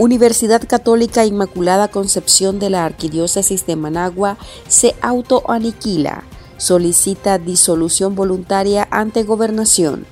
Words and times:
Universidad 0.00 0.66
Católica 0.66 1.26
Inmaculada 1.26 1.88
Concepción 1.88 2.58
de 2.58 2.70
la 2.70 2.86
Arquidiócesis 2.86 3.66
de 3.66 3.76
Managua 3.76 4.38
se 4.66 4.94
autoaniquila. 5.02 6.24
Solicita 6.56 7.36
disolución 7.36 8.14
voluntaria 8.14 8.88
ante 8.90 9.24
gobernación. 9.24 10.06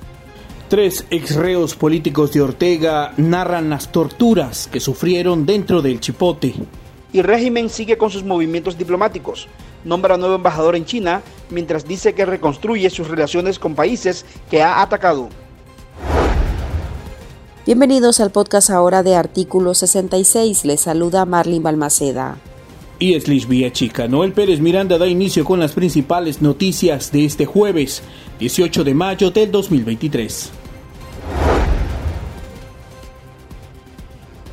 Tres 0.67 1.05
exreos 1.09 1.73
políticos 1.73 2.31
de 2.33 2.41
Ortega 2.41 3.13
narran 3.17 3.71
las 3.71 3.91
torturas 3.91 4.69
que 4.71 4.79
sufrieron 4.79 5.47
dentro 5.47 5.81
del 5.81 5.99
Chipote. 5.99 6.53
Y 7.11 7.23
régimen 7.23 7.71
sigue 7.71 7.97
con 7.97 8.11
sus 8.11 8.23
movimientos 8.23 8.77
diplomáticos. 8.77 9.47
Nombra 9.85 10.17
nuevo 10.17 10.35
embajador 10.35 10.75
en 10.75 10.85
China 10.85 11.23
mientras 11.49 11.87
dice 11.87 12.13
que 12.13 12.27
reconstruye 12.27 12.91
sus 12.91 13.07
relaciones 13.07 13.57
con 13.57 13.73
países 13.73 14.23
que 14.51 14.61
ha 14.61 14.83
atacado. 14.83 15.29
Bienvenidos 17.69 18.19
al 18.19 18.31
podcast 18.31 18.71
ahora 18.71 19.03
de 19.03 19.13
Artículo 19.13 19.75
66. 19.75 20.65
Les 20.65 20.81
saluda 20.81 21.23
Marlene 21.25 21.61
Balmaceda. 21.61 22.37
Y 22.97 23.13
es 23.13 23.47
Vía 23.47 23.71
Chica. 23.71 24.07
Noel 24.07 24.33
Pérez 24.33 24.59
Miranda 24.59 24.97
da 24.97 25.05
inicio 25.05 25.45
con 25.45 25.59
las 25.59 25.73
principales 25.73 26.41
noticias 26.41 27.11
de 27.11 27.25
este 27.25 27.45
jueves, 27.45 28.01
18 28.39 28.83
de 28.83 28.93
mayo 28.95 29.29
del 29.29 29.51
2023. 29.51 30.49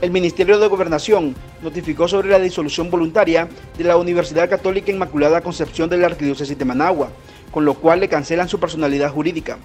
El 0.03 0.11
Ministerio 0.11 0.59
de 0.59 0.69
Gobernación 0.69 1.35
notificó 1.63 2.09
sobre 2.09 2.29
la 2.29 2.39
disolución 2.39 2.91
voluntaria 2.91 3.49
de 3.79 3.85
la 3.85 3.97
Universidad 3.97 4.51
Católica 4.51 4.93
Inmaculada 4.93 5.41
Concepción 5.41 5.89
de 5.89 5.97
la 5.97 6.09
Arquidiócesis 6.09 6.59
de 6.59 6.65
Managua, 6.67 7.09
con 7.51 7.65
lo 7.65 7.73
cual 7.73 8.01
le 8.01 8.11
cancelan 8.11 8.51
su 8.51 8.61
personalidad 8.61 9.11
jurídica. 9.11 9.57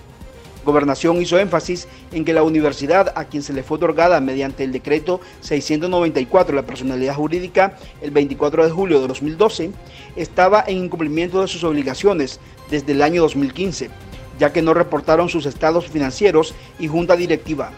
Gobernación 0.64 1.22
hizo 1.22 1.40
énfasis 1.40 1.88
en 2.12 2.24
que 2.24 2.34
la 2.34 2.44
universidad, 2.44 3.14
a 3.16 3.26
quien 3.26 3.42
se 3.42 3.54
le 3.54 3.64
fue 3.64 3.78
otorgada 3.78 4.20
mediante 4.22 4.64
el 4.64 4.72
decreto 4.72 5.20
694 5.41 6.55
la 6.55 6.66
personalidad 6.66 7.16
jurídica 7.16 7.77
el 8.02 8.12
24 8.12 8.66
de 8.66 8.72
julio 8.72 9.02
de 9.02 9.08
2012, 9.08 9.72
estaba 10.16 10.63
en 10.68 10.77
incumplimiento 10.77 11.41
de 11.41 11.48
sus 11.48 11.63
obligaciones 11.63 12.40
desde 12.70 12.91
el 12.91 13.02
año 13.02 13.24
2015, 13.24 13.90
ya 14.40 14.54
que 14.54 14.62
no 14.62 14.74
reportaron 14.74 15.30
sus 15.30 15.46
estados 15.46 15.88
financieros 15.88 16.54
y 16.80 16.88
junta 16.88 17.16
directiva. 17.16 17.72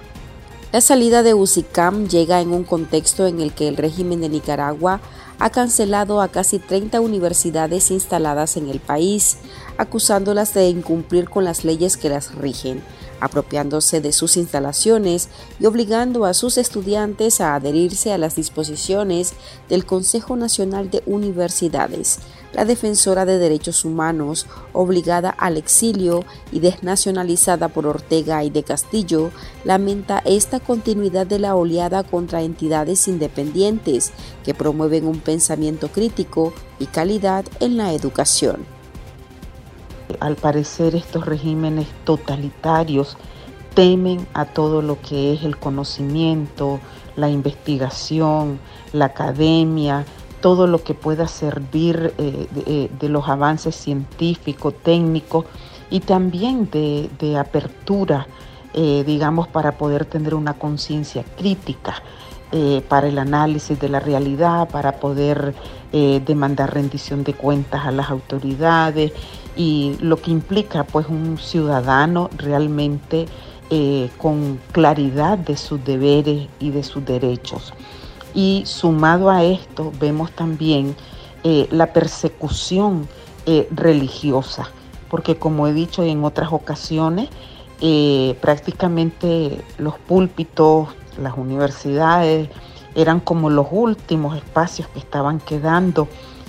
La 0.73 0.81
salida 0.81 1.21
de 1.21 1.35
UCICAM 1.35 2.07
llega 2.07 2.41
en 2.41 2.51
un 2.51 2.63
contexto 2.63 3.27
en 3.27 3.39
el 3.39 3.53
que 3.53 3.67
el 3.67 3.77
régimen 3.77 4.21
de 4.21 4.29
Nicaragua 4.29 5.01
ha 5.39 5.49
cancelado 5.49 6.21
a 6.21 6.29
casi 6.29 6.57
30 6.57 6.99
universidades 6.99 7.91
instaladas 7.91 8.57
en 8.57 8.69
el 8.69 8.79
país, 8.79 9.37
acusándolas 9.77 10.53
de 10.53 10.69
incumplir 10.69 11.29
con 11.29 11.43
las 11.43 11.63
leyes 11.63 11.97
que 11.97 12.09
las 12.09 12.35
rigen, 12.35 12.83
apropiándose 13.19 14.01
de 14.01 14.11
sus 14.11 14.35
instalaciones 14.37 15.29
y 15.59 15.65
obligando 15.65 16.25
a 16.25 16.33
sus 16.33 16.57
estudiantes 16.57 17.39
a 17.39 17.55
adherirse 17.55 18.11
a 18.11 18.17
las 18.17 18.35
disposiciones 18.35 19.33
del 19.69 19.85
Consejo 19.85 20.35
Nacional 20.35 20.89
de 20.89 21.03
Universidades, 21.05 22.19
la 22.53 22.65
defensora 22.65 23.25
de 23.25 23.39
derechos 23.39 23.83
humanos, 23.85 24.45
obligada 24.73 25.29
al 25.29 25.57
exilio 25.57 26.23
y 26.51 26.59
desnacionalizada 26.59 27.69
por 27.69 27.87
Ortega 27.87 28.43
y 28.43 28.49
de 28.49 28.63
Castillo, 28.63 29.31
lamenta 29.63 30.21
esta 30.25 30.59
continuidad 30.59 31.25
de 31.25 31.39
la 31.39 31.55
oleada 31.55 32.03
contra 32.03 32.41
entidades 32.41 33.07
independientes 33.07 34.11
que 34.43 34.53
promueven 34.53 35.07
un 35.07 35.19
pensamiento 35.19 35.87
crítico 35.87 36.53
y 36.77 36.85
calidad 36.85 37.45
en 37.59 37.77
la 37.77 37.93
educación. 37.93 38.72
Al 40.19 40.35
parecer 40.35 40.95
estos 40.95 41.25
regímenes 41.25 41.87
totalitarios 42.03 43.17
temen 43.73 44.27
a 44.33 44.45
todo 44.45 44.81
lo 44.81 45.01
que 45.01 45.33
es 45.33 45.43
el 45.43 45.57
conocimiento, 45.57 46.79
la 47.15 47.29
investigación, 47.29 48.59
la 48.91 49.05
academia, 49.05 50.05
todo 50.41 50.67
lo 50.67 50.83
que 50.83 50.93
pueda 50.93 51.27
servir 51.27 52.13
eh, 52.17 52.47
eh, 52.65 52.89
de, 52.99 53.09
los 53.09 53.29
avances 53.29 53.75
científicos, 53.75 54.73
técnicos 54.83 55.45
y 55.89 56.01
también 56.01 56.69
de, 56.69 57.37
apertura, 57.37 58.27
eh, 58.73 59.03
digamos, 59.05 59.47
para 59.47 59.77
poder 59.77 60.05
tener 60.05 60.35
una 60.35 60.53
conciencia 60.55 61.23
crítica 61.37 61.95
para 62.87 63.07
el 63.07 63.17
análisis 63.17 63.79
de 63.79 63.89
la 63.89 63.99
realidad, 63.99 64.69
para 64.69 64.99
poder 64.99 65.55
demandar 65.91 66.71
rendición 66.71 67.23
de 67.23 67.33
cuentas 67.33 67.85
a 67.85 67.91
las 67.91 68.11
autoridades 68.11 69.11
y 69.55 69.95
lo 70.01 70.17
que 70.17 70.29
implica 70.29 70.83
pues 70.83 71.07
un 71.07 71.39
ciudadano 71.39 72.29
realmente 72.37 73.25
con 74.19 74.59
claridad 74.71 75.39
de 75.39 75.57
sus 75.57 75.83
deberes 75.83 76.47
y 76.59 76.69
de 76.69 76.83
sus 76.83 77.03
derechos. 77.03 77.73
Y 78.33 78.63
sumado 78.65 79.29
a 79.29 79.43
esto 79.43 79.91
vemos 79.99 80.31
también 80.31 80.95
eh, 81.43 81.67
la 81.71 81.93
persecución 81.93 83.07
eh, 83.45 83.67
religiosa, 83.71 84.69
porque 85.09 85.35
como 85.35 85.67
he 85.67 85.73
dicho 85.73 86.03
en 86.03 86.23
otras 86.23 86.51
ocasiones, 86.51 87.29
eh, 87.81 88.37
prácticamente 88.41 89.61
los 89.77 89.95
púlpitos, 89.99 90.87
las 91.17 91.37
universidades 91.37 92.49
eran 92.95 93.19
como 93.19 93.49
los 93.49 93.67
últimos 93.71 94.35
espacios 94.35 94.87
que 94.89 94.99
estaban 94.99 95.39
quedando 95.39 96.07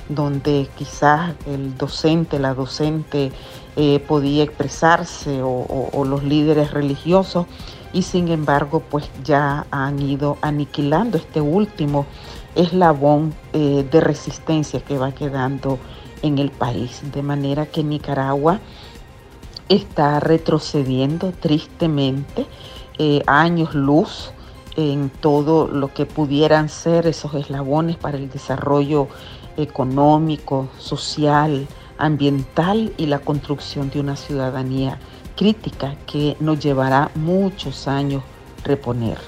donde 0.09 0.69
quizás 0.77 1.33
el 1.47 1.79
docente, 1.79 2.39
la 2.39 2.53
docente 2.53 3.33
podía 4.07 4.45
expresarse 4.45 5.41
o 5.43 6.05
los 6.05 6.23
líderes 6.23 6.73
religiosos 6.73 7.47
y 7.95 8.03
sin 8.03 8.29
embargo 8.29 8.81
pues 8.81 9.09
ya 9.23 9.67
han 9.71 10.03
ido 10.03 10.37
aniquilando 10.43 11.17
este 11.17 11.41
último 11.41 12.05
eslabón 12.57 13.33
eh, 13.53 13.87
de 13.91 14.01
resistencia 14.01 14.81
que 14.81 14.99
va 14.99 15.13
quedando 15.13 15.79
en 16.23 16.39
el 16.39 16.51
país. 16.51 17.01
De 17.13 17.23
manera 17.23 17.67
que 17.67 17.85
Nicaragua 17.85 18.59
está 19.69 20.21
retrocediendo 20.21 21.33
tristemente 21.33 22.47
eh, 22.99 23.23
años 23.27 23.75
luz 23.75 24.33
en 24.77 25.11
todo 25.11 25.67
lo 25.67 25.93
que 25.93 26.07
pudieran 26.07 26.69
ser 26.69 27.07
esos 27.07 27.35
eslabones 27.35 27.97
para 27.97 28.17
el 28.17 28.31
desarrollo 28.31 29.09
económico, 29.57 30.69
social, 30.79 31.67
ambiental 31.99 32.93
y 32.97 33.07
la 33.07 33.21
construcción 33.21 33.91
de 33.91 34.01
una 34.01 34.17
ciudadanía 34.17 34.99
crítica 35.37 35.97
que 36.07 36.37
nos 36.41 36.61
llevará 36.61 37.11
muchos 37.15 37.89
años 37.89 38.23
reponer. 38.65 39.19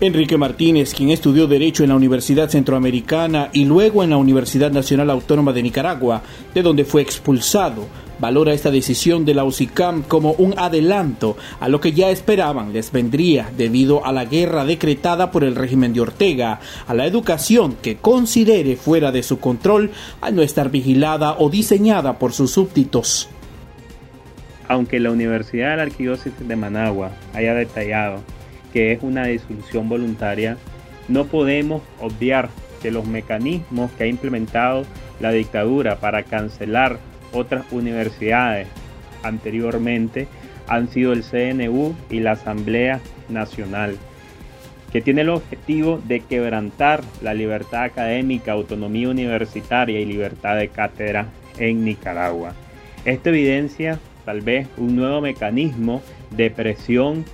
Enrique 0.00 0.36
Martínez, 0.36 0.94
quien 0.94 1.10
estudió 1.10 1.46
Derecho 1.46 1.84
en 1.84 1.90
la 1.90 1.94
Universidad 1.94 2.48
Centroamericana 2.48 3.50
y 3.52 3.64
luego 3.64 4.02
en 4.02 4.10
la 4.10 4.16
Universidad 4.16 4.72
Nacional 4.72 5.10
Autónoma 5.10 5.52
de 5.52 5.62
Nicaragua, 5.62 6.22
de 6.52 6.62
donde 6.62 6.84
fue 6.84 7.02
expulsado, 7.02 7.86
valora 8.22 8.52
esta 8.52 8.70
decisión 8.70 9.24
de 9.24 9.34
la 9.34 9.42
UCICAM 9.42 10.04
como 10.04 10.34
un 10.34 10.54
adelanto 10.56 11.36
a 11.58 11.68
lo 11.68 11.80
que 11.80 11.90
ya 11.90 12.08
esperaban. 12.08 12.72
Les 12.72 12.92
vendría 12.92 13.50
debido 13.56 14.06
a 14.06 14.12
la 14.12 14.26
guerra 14.26 14.64
decretada 14.64 15.32
por 15.32 15.42
el 15.42 15.56
régimen 15.56 15.92
de 15.92 16.02
Ortega, 16.02 16.60
a 16.86 16.94
la 16.94 17.04
educación 17.04 17.74
que 17.82 17.96
considere 17.96 18.76
fuera 18.76 19.10
de 19.10 19.24
su 19.24 19.40
control 19.40 19.90
al 20.20 20.36
no 20.36 20.42
estar 20.42 20.70
vigilada 20.70 21.34
o 21.36 21.50
diseñada 21.50 22.20
por 22.20 22.32
sus 22.32 22.52
súbditos. 22.52 23.28
Aunque 24.68 25.00
la 25.00 25.10
Universidad 25.10 25.70
de 25.70 25.76
la 25.78 25.82
Arquidiócesis 25.82 26.46
de 26.46 26.54
Managua 26.54 27.10
haya 27.34 27.54
detallado 27.54 28.20
que 28.72 28.92
es 28.92 29.02
una 29.02 29.26
disolución 29.26 29.88
voluntaria, 29.88 30.58
no 31.08 31.24
podemos 31.24 31.82
obviar 32.00 32.50
que 32.80 32.92
los 32.92 33.04
mecanismos 33.04 33.90
que 33.98 34.04
ha 34.04 34.06
implementado 34.06 34.84
la 35.18 35.32
dictadura 35.32 35.98
para 35.98 36.22
cancelar 36.22 37.00
otras 37.32 37.64
universidades 37.72 38.68
anteriormente 39.22 40.28
han 40.68 40.88
sido 40.88 41.12
el 41.12 41.22
CNU 41.22 41.94
y 42.10 42.20
la 42.20 42.32
Asamblea 42.32 43.00
Nacional, 43.28 43.96
que 44.92 45.00
tiene 45.00 45.22
el 45.22 45.30
objetivo 45.30 46.00
de 46.04 46.20
quebrantar 46.20 47.02
la 47.22 47.34
libertad 47.34 47.84
académica, 47.84 48.52
autonomía 48.52 49.08
universitaria 49.08 50.00
y 50.00 50.04
libertad 50.04 50.56
de 50.56 50.68
cátedra 50.68 51.26
en 51.58 51.84
Nicaragua. 51.84 52.52
Esta 53.04 53.30
evidencia 53.30 53.98
tal 54.24 54.40
vez 54.40 54.68
un 54.76 54.96
nuevo 54.96 55.20
mecanismo 55.20 56.02
de 56.36 56.50
presión, 56.50 57.24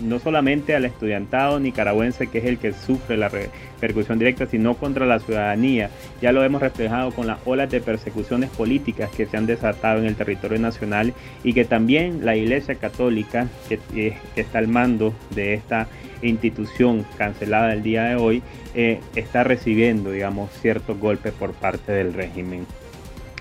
no 0.00 0.18
solamente 0.18 0.74
al 0.74 0.84
estudiantado 0.84 1.60
nicaragüense, 1.60 2.26
que 2.26 2.38
es 2.38 2.44
el 2.44 2.58
que 2.58 2.72
sufre 2.72 3.16
la 3.16 3.28
repercusión 3.28 4.18
directa, 4.18 4.46
sino 4.46 4.74
contra 4.74 5.06
la 5.06 5.20
ciudadanía. 5.20 5.90
Ya 6.20 6.32
lo 6.32 6.42
hemos 6.42 6.62
reflejado 6.62 7.10
con 7.12 7.26
las 7.26 7.38
olas 7.44 7.70
de 7.70 7.80
persecuciones 7.80 8.50
políticas 8.50 9.10
que 9.10 9.26
se 9.26 9.36
han 9.36 9.46
desatado 9.46 10.00
en 10.00 10.06
el 10.06 10.16
territorio 10.16 10.58
nacional 10.58 11.12
y 11.44 11.52
que 11.52 11.64
también 11.64 12.24
la 12.24 12.36
Iglesia 12.36 12.76
Católica, 12.76 13.48
que, 13.68 13.78
eh, 13.94 14.16
está 14.36 14.58
al 14.58 14.68
mando 14.68 15.14
de 15.34 15.54
esta 15.54 15.88
institución 16.22 17.04
cancelada 17.18 17.72
el 17.72 17.82
día 17.82 18.04
de 18.04 18.16
hoy, 18.16 18.42
eh, 18.74 19.00
está 19.14 19.44
recibiendo, 19.44 20.10
digamos, 20.10 20.50
ciertos 20.60 20.98
golpes 20.98 21.32
por 21.32 21.52
parte 21.52 21.92
del 21.92 22.14
régimen. 22.14 22.66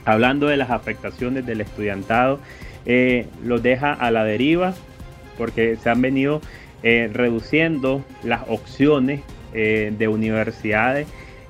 Hablando 0.03 0.47
de 0.47 0.57
las 0.57 0.69
afectaciones 0.69 1.45
del 1.45 1.61
estudiantado, 1.61 2.39
eh, 2.85 3.25
los 3.43 3.63
deja 3.63 3.93
a 3.93 4.11
la 4.11 4.23
deriva 4.23 4.75
porque 5.37 5.77
se 5.77 5.89
han 5.89 6.01
venido 6.01 6.41
eh, 6.83 7.09
reduciendo 7.11 8.03
las 8.23 8.43
opciones 8.47 9.21
eh, 9.53 9.93
de 9.97 10.07
universidades 10.07 11.07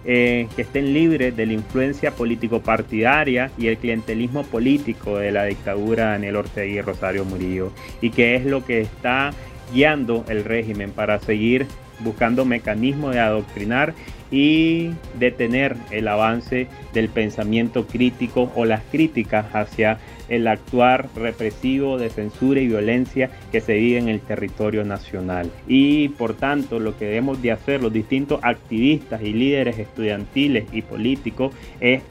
eh, 0.08 0.48
que 0.56 0.62
estén 0.62 0.94
libres 0.94 1.36
de 1.36 1.48
la 1.48 1.54
influencia 1.54 2.12
político-partidaria 2.12 3.50
y 3.58 3.68
el 3.68 3.78
clientelismo 3.78 4.44
político 4.44 5.18
de 5.18 5.32
la 5.32 5.46
dictadura 5.46 6.06
de 6.06 6.12
Daniel 6.12 6.36
Ortega 6.36 6.66
y 6.68 6.80
Rosario 6.80 7.26
Murillo, 7.26 7.72
y 8.02 8.12
que 8.12 8.36
es 8.36 8.46
lo 8.46 8.64
que 8.64 8.82
está 8.82 9.34
guiando 9.74 10.24
el 10.30 10.44
régimen 10.44 10.92
para 10.92 11.20
seguir 11.20 11.66
buscando 12.00 12.45
mecanismos 12.45 13.13
de 13.13 13.19
adoctrinar 13.19 13.94
y 14.31 14.92
detener 15.19 15.75
el 15.92 16.07
avance 16.07 16.68
del 16.94 17.09
pensamiento 17.09 17.86
crítico 17.86 18.51
o 18.56 18.65
las 18.65 18.81
críticas 18.92 19.45
hacia 19.53 20.00
el 20.27 20.47
actuar 20.47 21.07
represivo 21.15 21.97
de 21.97 22.09
censura 22.09 22.59
y 22.59 22.68
violencia 22.68 23.30
que 23.51 23.62
se 23.62 23.75
vive 23.75 24.00
en 24.00 24.09
el 24.09 24.19
territorio 24.21 24.83
nacional. 24.83 25.51
Y 25.68 26.09
por 26.09 26.33
tanto 26.33 26.80
lo 26.80 26.97
que 26.97 27.06
debemos 27.06 27.42
de 27.42 27.51
hacer 27.51 27.81
los 27.81 27.94
distintos 27.94 28.39
activistas 28.42 29.21
y 29.21 29.33
líderes 29.33 29.77
estudiantiles 29.77 30.65
y 30.71 30.81
políticos 30.81 31.53
es, 31.80 32.01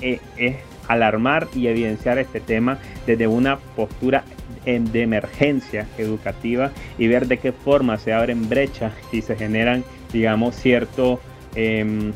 alarmar 0.86 1.48
y 1.54 1.66
evidenciar 1.66 2.18
este 2.18 2.40
tema 2.40 2.78
desde 3.06 3.26
una 3.26 3.56
postura 3.56 4.22
de 4.64 5.02
emergencia 5.02 5.86
educativa 5.98 6.72
y 6.98 7.06
ver 7.06 7.26
de 7.26 7.38
qué 7.38 7.52
forma 7.52 7.98
se 7.98 8.12
abren 8.12 8.48
brechas 8.48 8.92
y 9.12 9.22
se 9.22 9.36
generan, 9.36 9.84
digamos, 10.12 10.54
cierto, 10.54 11.20
eh, 11.54 12.12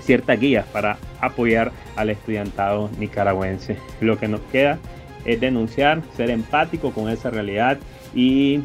ciertas 0.00 0.40
guías 0.40 0.66
para 0.66 0.98
apoyar 1.20 1.72
al 1.96 2.10
estudiantado 2.10 2.90
nicaragüense. 2.98 3.76
Lo 4.00 4.18
que 4.18 4.28
nos 4.28 4.40
queda 4.52 4.78
es 5.24 5.40
denunciar, 5.40 6.02
ser 6.16 6.30
empático 6.30 6.92
con 6.92 7.10
esa 7.10 7.30
realidad 7.30 7.78
y 8.14 8.62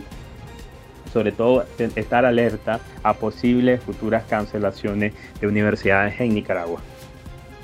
sobre 1.12 1.32
todo 1.32 1.66
estar 1.78 2.26
alerta 2.26 2.80
a 3.04 3.14
posibles 3.14 3.82
futuras 3.82 4.24
cancelaciones 4.30 5.14
de 5.40 5.48
universidades 5.48 6.20
en 6.22 6.34
Nicaragua. 6.36 6.82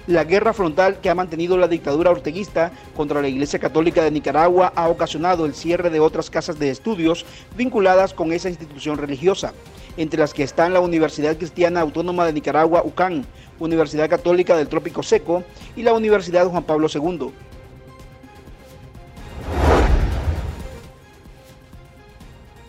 La 0.08 0.24
guerra 0.24 0.54
frontal 0.54 1.02
que 1.02 1.10
ha 1.10 1.16
mantenido 1.16 1.58
la 1.58 1.68
dictadura 1.68 2.12
orteguista 2.12 2.72
contra 2.96 3.22
la 3.22 3.28
Iglesia 3.28 3.60
Católica 3.60 4.02
de 4.02 4.10
Nicaragua 4.10 4.72
ha 4.74 4.88
ocasionado 4.88 5.46
el 5.46 5.54
cierre 5.54 5.90
de 5.90 6.00
otras 6.00 6.30
casas 6.30 6.58
de 6.58 6.70
estudios 6.70 7.26
vinculadas 7.58 8.14
con 8.14 8.32
esa 8.32 8.48
institución 8.48 8.98
religiosa, 8.98 9.52
entre 9.98 10.22
las 10.22 10.34
que 10.34 10.44
están 10.44 10.72
la 10.72 10.80
Universidad 10.80 11.36
Cristiana 11.36 11.82
Autónoma 11.82 12.26
de 12.26 12.32
Nicaragua, 12.32 12.84
UCAN, 12.86 13.26
Universidad 13.60 14.10
Católica 14.10 14.56
del 14.56 14.70
Trópico 14.70 15.04
Seco 15.04 15.44
y 15.76 15.84
la 15.84 15.92
Universidad 15.92 16.48
Juan 16.48 16.64
Pablo 16.64 16.88
II. 16.88 17.34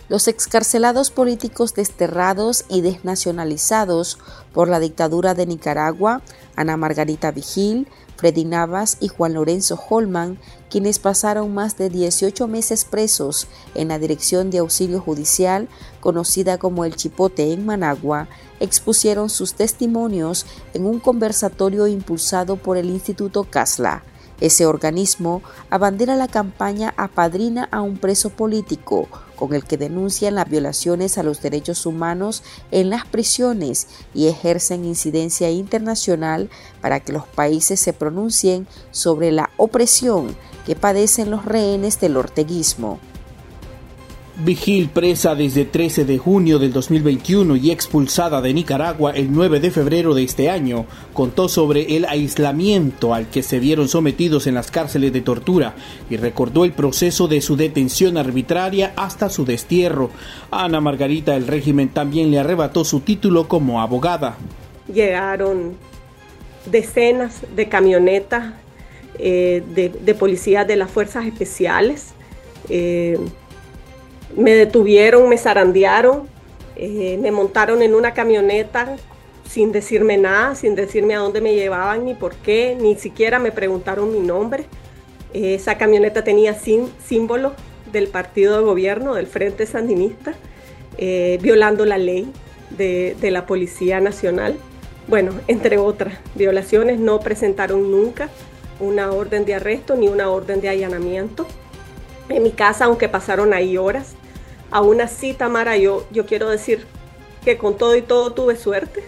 Los 0.09 0.27
excarcelados 0.27 1.11
políticos 1.11 1.75
desterrados 1.75 2.65
y 2.71 2.81
desnacionalizados 2.81 4.19
por 4.55 4.69
la 4.69 4.81
dictadura 4.81 5.35
de 5.35 5.45
Nicaragua, 5.45 6.23
Ana 6.57 6.79
Margarita 6.79 7.31
Vigil, 7.31 7.87
Freddy 8.17 8.47
Navas 8.47 8.97
y 9.01 9.09
Juan 9.09 9.35
Lorenzo 9.35 9.79
Holman, 9.89 10.39
quienes 10.71 10.99
pasaron 10.99 11.53
más 11.53 11.77
de 11.77 11.91
18 11.91 12.49
meses 12.49 12.87
presos 12.87 13.49
en 13.75 13.89
la 13.89 13.99
Dirección 13.99 14.51
de 14.51 14.59
Auxilio 14.59 15.01
Judicial, 15.01 15.69
conocida 16.01 16.57
como 16.57 16.87
el 16.87 16.97
Chipote 16.97 17.53
en 17.53 17.67
Managua, 17.67 18.29
expusieron 18.61 19.29
sus 19.29 19.55
testimonios 19.55 20.47
en 20.73 20.87
un 20.87 21.01
conversatorio 21.01 21.87
impulsado 21.87 22.57
por 22.57 22.79
el 22.79 22.89
Instituto 22.89 23.45
Casla. 23.45 24.03
Ese 24.41 24.65
organismo 24.65 25.43
abandera 25.69 26.17
la 26.17 26.29
campaña 26.29 26.95
Apadrina 26.97 27.69
a 27.71 27.83
un 27.83 27.99
preso 27.99 28.31
político, 28.31 29.09
con 29.39 29.55
el 29.55 29.65
que 29.65 29.77
denuncian 29.77 30.35
las 30.35 30.49
violaciones 30.49 31.17
a 31.17 31.23
los 31.23 31.41
derechos 31.41 31.87
humanos 31.87 32.43
en 32.71 32.91
las 32.91 33.07
prisiones 33.07 33.87
y 34.15 34.27
ejercen 34.27 34.85
incidencia 34.85 35.51
internacional 35.51 36.51
para 36.81 37.01
que 37.01 37.13
los 37.13 37.27
países 37.27 37.79
se 37.79 37.93
pronuncien 37.93 38.67
sobre 38.91 39.31
la 39.31 39.51
opresión 39.57 40.37
que 40.67 40.75
padecen 40.75 41.31
los 41.31 41.45
rehenes 41.45 42.01
del 42.01 42.17
orteguismo. 42.17 42.99
Vigil, 44.41 44.89
presa 44.89 45.35
desde 45.35 45.65
13 45.65 46.05
de 46.05 46.17
junio 46.17 46.61
del 46.61 46.73
2021 46.73 47.57
y 47.57 47.73
expulsada 47.73 48.41
de 48.41 48.55
Nicaragua 48.55 49.11
el 49.11 49.33
9 49.33 49.59
de 49.59 49.73
febrero 49.73 50.15
de 50.15 50.23
este 50.23 50.49
año, 50.49 50.87
contó 51.13 51.49
sobre 51.49 51.97
el 51.97 52.05
aislamiento 52.05 53.15
al 53.15 53.29
que 53.31 53.43
se 53.43 53.59
vieron 53.59 53.89
sometidos 53.89 54.47
en 54.47 54.55
las 54.55 54.71
cárceles 54.71 55.13
de 55.13 55.23
tortura 55.23 55.75
y 56.09 56.19
recordó 56.19 56.65
el 56.65 56.71
proceso 56.71 57.27
de 57.27 57.41
su 57.41 57.57
detención 57.57 58.17
arbitraria 58.17 58.93
hasta 58.95 59.29
su 59.29 59.45
destierro. 59.45 60.11
Ana 60.53 60.81
Margarita 60.81 61.35
el 61.35 61.49
régimen 61.49 61.89
también 61.89 62.31
le 62.31 62.39
arrebató 62.39 62.85
su 62.85 63.01
título 63.01 63.49
como 63.49 63.81
abogada. 63.81 64.37
Llegaron 64.87 65.75
decenas 66.71 67.41
de 67.57 67.69
camionetas 67.69 68.55
eh, 69.19 69.65
de, 69.75 69.89
de 69.89 70.15
policías 70.15 70.65
de 70.69 70.77
las 70.77 70.93
fuerzas 70.93 71.27
especiales. 71.27 72.13
Eh, 72.69 73.19
me 74.37 74.55
detuvieron, 74.55 75.29
me 75.29 75.39
zarandearon, 75.39 76.29
eh, 76.77 77.19
me 77.21 77.31
montaron 77.31 77.83
en 77.83 77.95
una 77.95 78.15
camioneta 78.15 78.97
sin 79.49 79.73
decirme 79.73 80.19
nada, 80.19 80.55
sin 80.55 80.75
decirme 80.75 81.15
a 81.15 81.19
dónde 81.19 81.41
me 81.41 81.55
llevaban 81.55 82.05
ni 82.05 82.15
por 82.15 82.35
qué, 82.37 82.77
ni 82.79 82.97
siquiera 82.97 83.39
me 83.39 83.51
preguntaron 83.51 84.13
mi 84.13 84.21
nombre. 84.21 84.67
Eh, 85.33 85.55
esa 85.55 85.79
camioneta 85.79 86.23
tenía 86.23 86.55
símbolo 86.55 87.55
del 87.93 88.09
partido 88.09 88.59
de 88.59 88.65
gobierno, 88.65 89.15
del 89.15 89.27
Frente 89.27 89.67
Sandinista, 89.67 90.35
eh, 90.99 91.39
violando 91.41 91.85
la 91.85 91.99
ley 91.99 92.31
de 92.71 93.31
la 93.31 93.47
Policía 93.47 93.99
Nacional. 93.99 94.55
Bueno, 95.09 95.33
entre 95.49 95.79
otras 95.79 96.19
violaciones, 96.35 97.01
no 97.01 97.19
presentaron 97.21 97.91
nunca 97.91 98.29
una 98.79 99.11
orden 99.11 99.47
de 99.47 99.55
arresto 99.55 99.97
ni 99.97 100.07
una 100.07 100.29
orden 100.29 100.61
de 100.61 100.69
allanamiento 100.69 101.47
en 102.29 102.43
mi 102.43 102.53
casa, 102.53 102.87
aunque 102.87 103.09
pasaron 103.09 103.53
ahí 103.53 103.77
horas. 103.77 104.15
Aún 104.71 105.01
así, 105.01 105.35
Tamara, 105.35 105.77
yo, 105.77 106.07
yo 106.11 106.27
quiero 106.27 106.49
decir 106.49 106.87
que 107.45 107.57
con 107.57 107.77
todo 107.77 107.97
y 107.97 108.03
todo 108.03 108.33
tuve 108.33 108.57
suerte, 108.57 109.05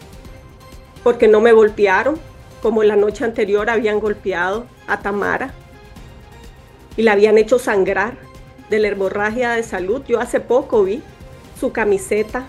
porque 1.02 1.28
no 1.28 1.40
me 1.40 1.52
golpearon, 1.52 2.19
como 2.62 2.82
la 2.82 2.96
noche 2.96 3.25
anterior 3.25 3.70
habían 3.70 4.00
golpeado 4.00 4.67
a 4.87 5.00
Tamara 5.00 5.52
y 6.96 7.02
la 7.02 7.12
habían 7.12 7.38
hecho 7.38 7.58
sangrar 7.58 8.14
de 8.69 8.78
la 8.78 8.88
hemorragia 8.88 9.52
de 9.52 9.62
salud. 9.62 10.02
Yo 10.06 10.20
hace 10.20 10.40
poco 10.40 10.84
vi 10.84 11.02
su 11.58 11.73
camiseta 11.73 12.46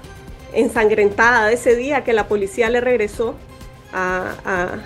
ensangrentada 0.53 1.47
de 1.47 1.53
ese 1.53 1.75
día 1.75 2.03
que 2.03 2.13
la 2.13 2.27
policía 2.27 2.69
le 2.69 2.81
regresó 2.81 3.35
a, 3.93 4.77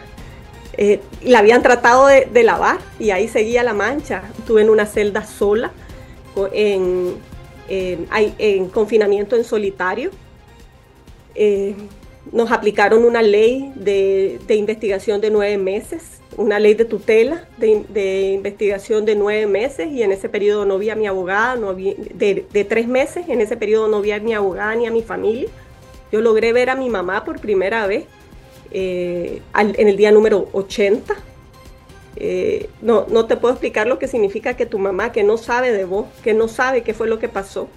eh, 0.77 0.99
la 1.23 1.39
habían 1.39 1.61
tratado 1.61 2.07
de, 2.07 2.43
lavar 2.43 2.79
y 2.99 3.11
ahí 3.11 3.27
seguía 3.27 3.63
la 3.63 3.73
mancha. 3.73 4.23
Estuve 4.37 4.61
en 4.61 4.69
una 4.69 4.85
celda 4.85 5.25
sola, 5.25 5.71
en, 6.51 7.15
en 7.67 8.67
confinamiento 8.69 9.35
en 9.35 9.43
solitario. 9.43 10.11
Eh, 11.35 11.75
nos 12.31 12.51
aplicaron 12.51 13.05
una 13.05 13.21
ley 13.21 13.71
de, 13.75 14.39
investigación 14.49 15.21
de 15.21 15.29
nueve 15.29 15.57
meses, 15.57 16.21
una 16.37 16.59
ley 16.59 16.73
de 16.73 16.85
tutela 16.85 17.47
de, 17.57 18.31
investigación 18.33 19.05
de 19.05 19.15
nueve 19.15 19.45
meses 19.45 19.91
y 19.91 20.01
en 20.01 20.11
ese 20.11 20.27
periodo 20.27 20.65
no 20.65 20.77
vi 20.77 20.89
a 20.89 20.95
mi 20.95 21.07
abogada, 21.07 21.55
no 21.55 21.75
vi, 21.75 21.93
de, 22.13 22.65
tres 22.67 22.87
meses, 22.87 23.29
en 23.29 23.41
ese 23.41 23.57
periodo 23.57 23.87
no 23.87 24.01
vi 24.01 24.11
a 24.11 24.19
mi 24.19 24.33
abogada 24.33 24.75
ni 24.75 24.87
a 24.87 24.91
mi 24.91 25.03
familia. 25.03 25.49
Yo 26.11 26.21
logré 26.21 26.53
ver 26.53 26.69
a 26.69 26.75
mi 26.75 26.89
mamá 26.89 27.23
por 27.23 27.39
primera 27.39 27.85
vez 27.87 28.05
eh, 28.77 29.41
en 29.55 29.87
el 29.87 29.95
día 29.95 30.11
número 30.11 30.49
80. 30.51 31.15
Eh, 32.17 32.69
no, 32.81 33.05
no 33.09 33.25
te 33.25 33.37
puedo 33.37 33.53
explicar 33.53 33.87
lo 33.87 33.99
que 33.99 34.09
significa 34.09 34.55
que 34.57 34.65
tu 34.65 34.79
mamá, 34.79 35.13
que 35.13 35.23
no 35.23 35.37
sabe 35.37 35.71
de 35.71 35.85
vos, 35.85 36.07
que 36.23 36.33
no 36.33 36.49
sabe 36.49 36.83
qué 36.83 36.93
fue 36.93 37.07
lo 37.07 37.17
que 37.17 37.29
pasó, 37.29 37.69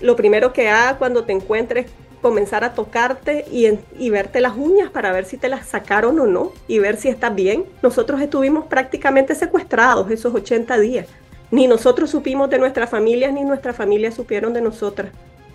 lo 0.00 0.16
primero 0.16 0.54
que 0.54 0.68
haga 0.68 0.96
cuando 0.96 1.24
te 1.24 1.32
encuentres 1.32 1.86
comenzar 2.22 2.64
a 2.64 2.72
tocarte 2.72 3.44
y, 3.52 3.68
y, 3.98 4.08
verte 4.08 4.40
las 4.40 4.56
uñas 4.56 4.90
para 4.90 5.12
ver 5.12 5.26
si 5.26 5.36
te 5.36 5.50
las 5.50 5.68
sacaron 5.68 6.18
o 6.20 6.26
no 6.26 6.52
y 6.66 6.78
ver 6.78 6.96
si 6.96 7.10
estás 7.10 7.34
bien. 7.34 7.66
Nosotros 7.82 8.22
estuvimos 8.22 8.64
prácticamente 8.64 9.34
secuestrados 9.34 10.10
esos 10.10 10.34
80 10.34 10.78
días. 10.78 11.06
Ni 11.50 11.66
nosotros 11.66 12.08
supimos 12.08 12.48
de 12.48 12.58
nuestras 12.58 12.88
familias 12.88 13.30
ni 13.34 13.44
nuestras 13.44 13.76
familias 13.76 14.14
supieron 14.14 14.54
de 14.54 14.62
nosotras. 14.62 15.12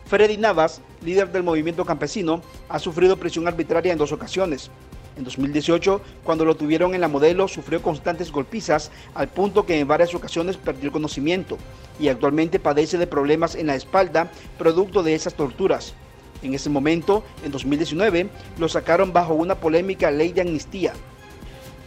Freddy 0.10 0.38
Navas, 0.38 0.82
líder 1.06 1.32
del 1.32 1.44
movimiento 1.44 1.86
campesino, 1.86 2.42
ha 2.68 2.80
sufrido 2.80 3.18
prisión 3.18 3.48
arbitraria 3.48 3.94
en 3.94 4.00
dos 4.00 4.12
ocasiones. 4.12 4.72
En 5.16 5.24
2018, 5.24 6.02
cuando 6.24 6.46
lo 6.46 6.56
tuvieron 6.56 6.96
en 6.96 7.02
la 7.02 7.08
modelo, 7.08 7.48
sufrió 7.48 7.80
constantes 7.84 8.32
golpizas 8.32 8.90
al 9.14 9.28
punto 9.28 9.68
que 9.68 9.80
en 9.80 9.88
varias 9.88 10.16
ocasiones 10.16 10.58
perdió 10.58 10.86
el 10.86 10.92
conocimiento 10.92 11.60
y 12.00 12.08
actualmente 12.08 12.58
padece 12.58 12.98
de 12.98 13.06
problemas 13.06 13.54
en 13.54 13.68
la 13.68 13.76
espalda 13.76 14.32
producto 14.58 15.04
de 15.04 15.14
esas 15.14 15.36
torturas. 15.36 15.94
En 16.42 16.56
ese 16.56 16.72
momento, 16.72 17.24
en 17.46 17.52
2019, 17.52 18.30
lo 18.58 18.68
sacaron 18.68 19.14
bajo 19.14 19.36
una 19.36 19.60
polémica 19.60 20.10
ley 20.10 20.32
de 20.32 20.42
amnistía. 20.42 20.94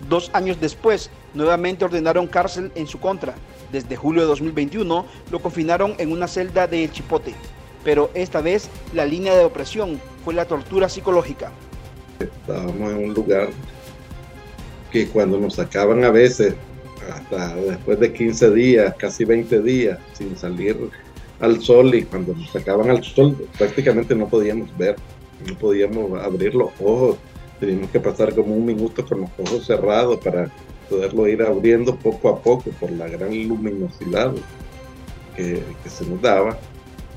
Dos 0.08 0.30
años 0.32 0.60
después, 0.60 1.10
nuevamente 1.34 1.84
ordenaron 1.84 2.28
cárcel 2.28 2.70
en 2.76 2.86
su 2.86 3.00
contra. 3.00 3.34
Desde 3.72 3.96
julio 3.96 4.22
de 4.22 4.28
2021, 4.28 5.06
lo 5.28 5.38
confinaron 5.40 5.96
en 5.98 6.12
una 6.12 6.28
celda 6.28 6.68
de 6.68 6.84
El 6.84 6.92
Chipote. 6.92 7.34
Pero 7.84 8.10
esta 8.14 8.40
vez 8.40 8.68
la 8.94 9.04
línea 9.04 9.36
de 9.36 9.44
opresión 9.44 10.00
fue 10.24 10.34
la 10.34 10.44
tortura 10.44 10.88
psicológica. 10.88 11.50
Estábamos 12.18 12.92
en 12.92 13.10
un 13.10 13.14
lugar 13.14 13.48
que 14.90 15.08
cuando 15.08 15.38
nos 15.38 15.54
sacaban 15.54 16.04
a 16.04 16.10
veces, 16.10 16.54
hasta 17.12 17.54
después 17.56 17.98
de 17.98 18.12
15 18.12 18.50
días, 18.52 18.94
casi 18.96 19.24
20 19.24 19.60
días, 19.62 19.98
sin 20.12 20.36
salir 20.36 20.76
al 21.40 21.60
sol, 21.60 21.94
y 21.94 22.02
cuando 22.02 22.34
nos 22.34 22.50
sacaban 22.50 22.90
al 22.90 23.02
sol 23.02 23.36
prácticamente 23.58 24.14
no 24.14 24.28
podíamos 24.28 24.76
ver, 24.78 24.96
no 25.46 25.58
podíamos 25.58 26.22
abrir 26.22 26.54
los 26.54 26.70
ojos, 26.80 27.16
teníamos 27.58 27.90
que 27.90 28.00
pasar 28.00 28.34
como 28.34 28.54
un 28.54 28.64
minuto 28.64 29.04
con 29.04 29.22
los 29.22 29.30
ojos 29.38 29.66
cerrados 29.66 30.18
para 30.18 30.50
poderlo 30.88 31.26
ir 31.26 31.42
abriendo 31.42 31.96
poco 31.96 32.28
a 32.28 32.40
poco 32.40 32.70
por 32.78 32.90
la 32.92 33.08
gran 33.08 33.30
luminosidad 33.48 34.32
que, 35.36 35.62
se 35.88 36.06
nos 36.06 36.20
daba 36.20 36.58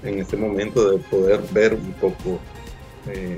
en 0.05 0.19
ese 0.19 0.37
momento 0.37 0.91
de 0.91 0.97
poder 0.99 1.41
ver 1.51 1.73
un 1.73 1.93
poco 1.93 2.39
eh, 3.07 3.37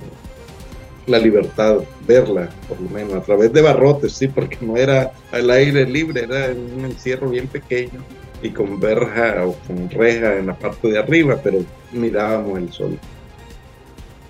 la 1.07 1.19
libertad, 1.19 1.77
verla 2.05 2.49
por 2.67 2.79
lo 2.81 2.89
menos 2.89 3.13
a 3.15 3.21
través 3.21 3.51
de 3.53 3.61
barrotes, 3.61 4.13
sí, 4.13 4.27
porque 4.27 4.57
no 4.61 4.75
era 4.75 5.11
al 5.31 5.49
aire 5.49 5.85
libre, 5.85 6.23
era 6.23 6.51
un 6.51 6.85
encierro 6.85 7.29
bien 7.29 7.47
pequeño 7.47 8.03
y 8.41 8.49
con 8.49 8.79
verja 8.79 9.45
o 9.45 9.53
con 9.65 9.89
reja 9.89 10.37
en 10.37 10.47
la 10.47 10.53
parte 10.53 10.89
de 10.89 10.99
arriba, 10.99 11.39
pero 11.41 11.59
mirábamos 11.91 12.57
el 12.57 12.71
sol. 12.71 12.99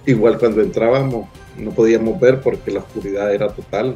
Igual 0.06 0.38
cuando 0.38 0.62
entrábamos 0.62 1.27
no 1.58 1.72
podíamos 1.72 2.20
ver 2.20 2.39
porque 2.41 2.72
la 2.72 2.79
oscuridad 2.79 3.34
era 3.34 3.50
total. 3.50 3.96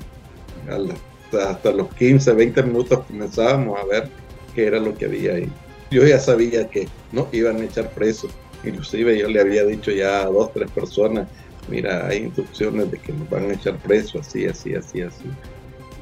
Hasta 1.31 1.71
los 1.71 1.93
15, 1.93 2.33
20 2.33 2.63
minutos 2.63 2.99
comenzábamos 3.07 3.79
a 3.79 3.85
ver 3.85 4.09
qué 4.53 4.65
era 4.65 4.79
lo 4.79 4.93
que 4.93 5.05
había 5.05 5.35
ahí. 5.35 5.49
Yo 5.95 6.05
ya 6.07 6.19
sabía 6.19 6.69
que 6.69 6.87
no 7.11 7.27
iban 7.31 7.57
a 7.57 7.65
echar 7.65 7.89
presos. 7.91 8.31
Inclusive 8.63 9.17
yo 9.17 9.27
le 9.27 9.41
había 9.41 9.65
dicho 9.65 9.91
ya 9.91 10.21
a 10.21 10.25
dos, 10.25 10.53
tres 10.53 10.69
personas, 10.69 11.27
mira, 11.67 12.07
hay 12.07 12.19
instrucciones 12.19 12.91
de 12.91 12.99
que 12.99 13.11
nos 13.11 13.29
van 13.29 13.49
a 13.49 13.53
echar 13.53 13.75
presos, 13.77 14.27
así, 14.27 14.45
así, 14.45 14.75
así, 14.75 15.01
así. 15.01 15.25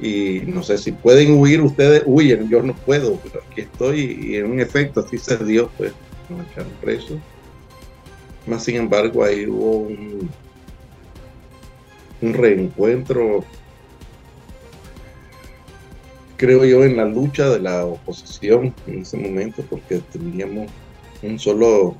Y 0.00 0.42
no 0.46 0.62
sé 0.62 0.78
si 0.78 0.92
pueden 0.92 1.38
huir, 1.38 1.62
ustedes 1.62 2.02
huyen, 2.06 2.48
yo 2.48 2.62
no 2.62 2.74
puedo, 2.74 3.16
pero 3.16 3.42
aquí 3.50 3.62
estoy 3.62 4.28
y 4.30 4.36
en 4.36 4.50
un 4.50 4.60
efecto 4.60 5.00
así 5.00 5.18
se 5.18 5.36
dio, 5.38 5.70
pues 5.78 5.92
nos 6.28 6.46
echaron 6.50 6.72
presos. 6.80 7.18
Más 8.46 8.62
sin 8.62 8.76
embargo, 8.76 9.24
ahí 9.24 9.46
hubo 9.46 9.88
un 12.20 12.34
reencuentro, 12.34 13.44
creo 16.40 16.64
yo, 16.64 16.84
en 16.84 16.96
la 16.96 17.04
lucha 17.04 17.50
de 17.50 17.60
la 17.60 17.84
oposición 17.84 18.74
en 18.86 19.02
ese 19.02 19.18
momento, 19.18 19.62
porque 19.68 20.00
teníamos 20.10 20.70
un 21.22 21.38
solo 21.38 21.94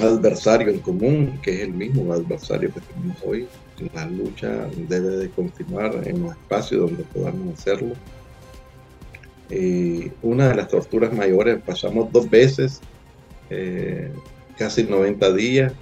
adversario 0.00 0.70
en 0.70 0.80
común, 0.80 1.38
que 1.40 1.54
es 1.54 1.60
el 1.60 1.72
mismo 1.72 2.12
adversario 2.12 2.74
que 2.74 2.80
tenemos 2.80 3.16
hoy. 3.24 3.46
La 3.94 4.06
lucha 4.06 4.66
debe 4.88 5.18
de 5.18 5.30
continuar 5.30 6.02
en 6.04 6.20
los 6.24 6.32
espacios 6.32 6.80
donde 6.80 7.04
podamos 7.04 7.56
hacerlo. 7.56 7.94
Y 9.50 10.10
una 10.22 10.48
de 10.48 10.56
las 10.56 10.66
torturas 10.66 11.12
mayores, 11.12 11.62
pasamos 11.64 12.10
dos 12.10 12.28
veces, 12.28 12.80
eh, 13.50 14.10
casi 14.56 14.82
90 14.82 15.32
días, 15.34 15.72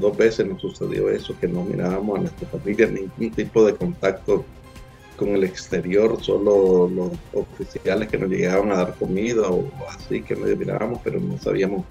dos 0.00 0.16
veces 0.16 0.46
nos 0.46 0.62
sucedió 0.62 1.10
eso, 1.10 1.38
que 1.38 1.46
no 1.46 1.62
mirábamos 1.62 2.18
a 2.18 2.22
nuestra 2.22 2.48
familia, 2.48 2.86
ningún 2.86 3.30
tipo 3.32 3.66
de 3.66 3.74
contacto 3.74 4.46
con 5.16 5.30
el 5.30 5.44
exterior, 5.44 6.22
solo 6.22 6.88
los 6.88 7.12
oficiales 7.32 8.08
que 8.08 8.18
nos 8.18 8.30
llegaban 8.30 8.70
a 8.72 8.76
dar 8.76 8.94
comida 8.94 9.48
o 9.48 9.70
así 9.88 10.22
que 10.22 10.36
nos 10.36 10.56
mirábamos, 10.56 11.00
pero 11.02 11.20
no 11.20 11.38
sabíamos 11.38 11.84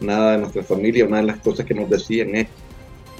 nada 0.00 0.32
de 0.32 0.38
nuestra 0.38 0.62
familia. 0.62 1.06
Una 1.06 1.18
de 1.18 1.24
las 1.24 1.38
cosas 1.38 1.66
que 1.66 1.74
nos 1.74 1.88
decían 1.88 2.34
es, 2.34 2.48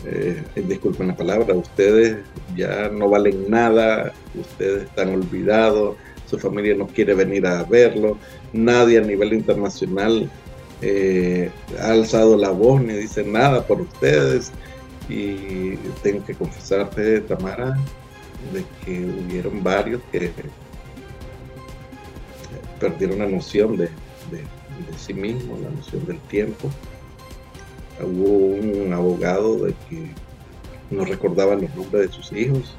eh, 0.07 0.43
disculpen 0.67 1.09
la 1.09 1.17
palabra, 1.17 1.55
ustedes 1.55 2.19
ya 2.57 2.89
no 2.89 3.09
valen 3.09 3.51
nada, 3.51 4.13
ustedes 4.35 4.85
están 4.85 5.15
olvidados, 5.15 5.97
su 6.29 6.39
familia 6.39 6.75
no 6.75 6.87
quiere 6.87 7.15
venir 7.15 7.47
a 7.47 7.65
verlo, 7.65 8.17
nadie 8.53 8.99
a 8.99 9.03
nivel 9.03 9.33
internacional 9.33 10.31
eh, 10.83 11.51
ha 11.79 11.93
alzado 11.93 12.37
la 12.39 12.51
voz 12.51 12.81
ni 12.81 12.95
dice 12.95 13.23
nada 13.25 13.67
por 13.67 13.81
ustedes. 13.81 14.53
Y 15.09 15.75
tengo 16.03 16.25
que 16.25 16.35
confesarte, 16.35 17.21
Tamara, 17.23 17.77
de 18.53 18.65
que 18.85 19.05
hubieron 19.05 19.63
varios 19.63 20.01
que 20.11 20.33
perdieron 22.79 23.19
la 23.19 23.27
noción 23.27 23.77
de, 23.77 23.89
sí 24.99 25.15
mismo, 25.15 25.59
la 25.63 25.71
noción 25.71 26.05
del 26.07 26.19
tiempo. 26.23 26.71
Hubo 28.03 28.57
un 28.57 28.93
abogado 28.93 29.67
de 29.67 29.75
que 29.89 30.11
no 30.91 31.05
recordaba 31.05 31.55
los 31.55 31.75
nombres 31.75 32.09
de 32.09 32.13
sus 32.13 32.33
hijos, 32.33 32.75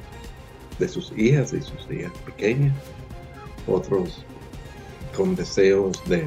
de 0.78 0.88
sus 0.88 1.12
hijas 1.16 1.52
y 1.52 1.62
sus 1.62 1.88
hijas 1.90 2.12
pequeñas. 2.26 2.74
Otros 3.66 4.24
con 5.14 5.36
deseos 5.36 6.02
de 6.08 6.26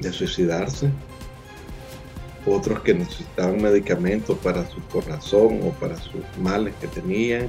de 0.00 0.12
suicidarse, 0.12 0.90
otros 2.46 2.80
que 2.80 2.94
necesitaban 2.94 3.60
medicamentos 3.60 4.38
para 4.38 4.68
su 4.70 4.80
corazón 4.92 5.60
o 5.62 5.70
para 5.80 5.96
sus 5.96 6.22
males 6.40 6.74
que 6.80 6.86
tenían, 6.86 7.48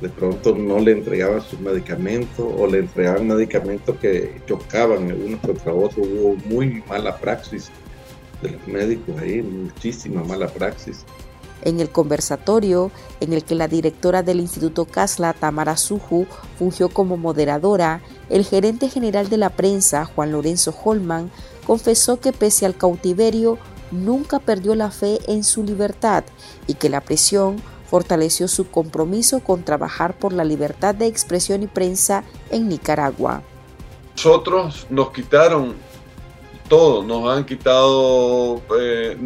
de 0.00 0.08
pronto 0.08 0.54
no 0.54 0.80
le 0.80 0.92
entregaban 0.92 1.40
sus 1.40 1.60
medicamentos 1.60 2.44
o 2.58 2.66
le 2.66 2.80
entregaban 2.80 3.28
medicamentos 3.28 3.96
que 3.98 4.40
chocaban 4.46 5.12
unos 5.12 5.40
contra 5.40 5.72
otros, 5.72 6.06
hubo 6.06 6.34
muy 6.44 6.82
mala 6.88 7.16
praxis 7.16 7.70
de 8.42 8.50
los 8.50 8.66
médicos 8.66 9.16
ahí, 9.20 9.40
muchísima 9.42 10.24
mala 10.24 10.48
praxis. 10.48 11.04
En 11.64 11.78
el 11.78 11.90
conversatorio, 11.90 12.90
en 13.20 13.32
el 13.32 13.44
que 13.44 13.54
la 13.54 13.68
directora 13.68 14.24
del 14.24 14.40
Instituto 14.40 14.84
Casla, 14.84 15.32
Tamara 15.32 15.76
Suju, 15.76 16.26
fungió 16.58 16.88
como 16.88 17.16
moderadora, 17.16 18.02
el 18.28 18.44
gerente 18.44 18.88
general 18.88 19.28
de 19.28 19.36
la 19.36 19.50
prensa, 19.50 20.04
Juan 20.04 20.32
Lorenzo 20.32 20.74
Holman, 20.82 21.30
confesó 21.64 22.18
que 22.18 22.32
pese 22.32 22.66
al 22.66 22.76
cautiverio 22.76 23.58
nunca 23.92 24.40
perdió 24.40 24.74
la 24.74 24.90
fe 24.90 25.20
en 25.28 25.44
su 25.44 25.62
libertad 25.62 26.24
y 26.66 26.74
que 26.74 26.88
la 26.88 27.00
prisión 27.00 27.62
fortaleció 27.88 28.48
su 28.48 28.68
compromiso 28.68 29.40
con 29.40 29.62
trabajar 29.62 30.18
por 30.18 30.32
la 30.32 30.44
libertad 30.44 30.94
de 30.94 31.06
expresión 31.06 31.62
y 31.62 31.66
prensa 31.66 32.24
en 32.50 32.68
Nicaragua. 32.68 33.42
Nosotros 34.16 34.86
nos 34.90 35.10
quitaron 35.12 35.74
todo, 36.68 37.02
nos 37.02 37.30
han 37.30 37.44
quitado 37.44 38.60
eh, 38.80 39.16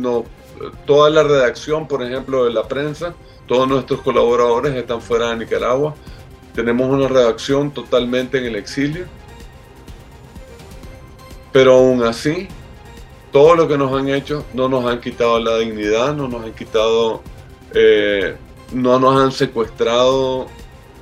toda 0.85 1.11
la 1.11 1.23
redacción, 1.23 1.89
por 1.89 2.03
ejemplo, 2.03 2.45
de 2.45 2.53
la 2.53 2.67
prensa, 2.67 3.15
todos 3.47 3.67
nuestros 3.69 4.03
colaboradores 4.03 4.75
están 4.75 5.01
fuera 5.01 5.31
de 5.31 5.37
Nicaragua, 5.37 5.95
tenemos 6.55 6.91
una 6.91 7.09
redacción 7.09 7.71
totalmente 7.71 8.39
en 8.39 8.47
el 8.47 8.57
exilio 8.57 9.07
pero 11.57 11.73
aún 11.73 12.03
así, 12.03 12.49
todo 13.33 13.55
lo 13.55 13.69
que 13.69 13.77
nos 13.77 13.93
han 13.99 14.09
hecho 14.09 14.45
no 14.55 14.69
nos 14.69 14.85
han 14.87 15.01
quitado 15.01 15.39
la 15.39 15.59
dignidad, 15.59 16.15
no 16.15 16.29
nos 16.29 16.45
han 16.45 16.53
quitado, 16.53 17.23
eh, 17.75 18.37
no 18.73 18.99
nos 18.99 19.21
han 19.21 19.33
secuestrado 19.33 20.47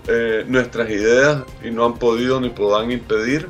eh, 0.07 0.45
nuestras 0.47 0.91
ideas 0.91 1.45
y 1.63 1.71
no 1.71 1.85
han 1.85 1.95
podido 1.95 2.41
ni 2.41 2.51
podrán 2.51 2.91
impedir, 2.91 3.49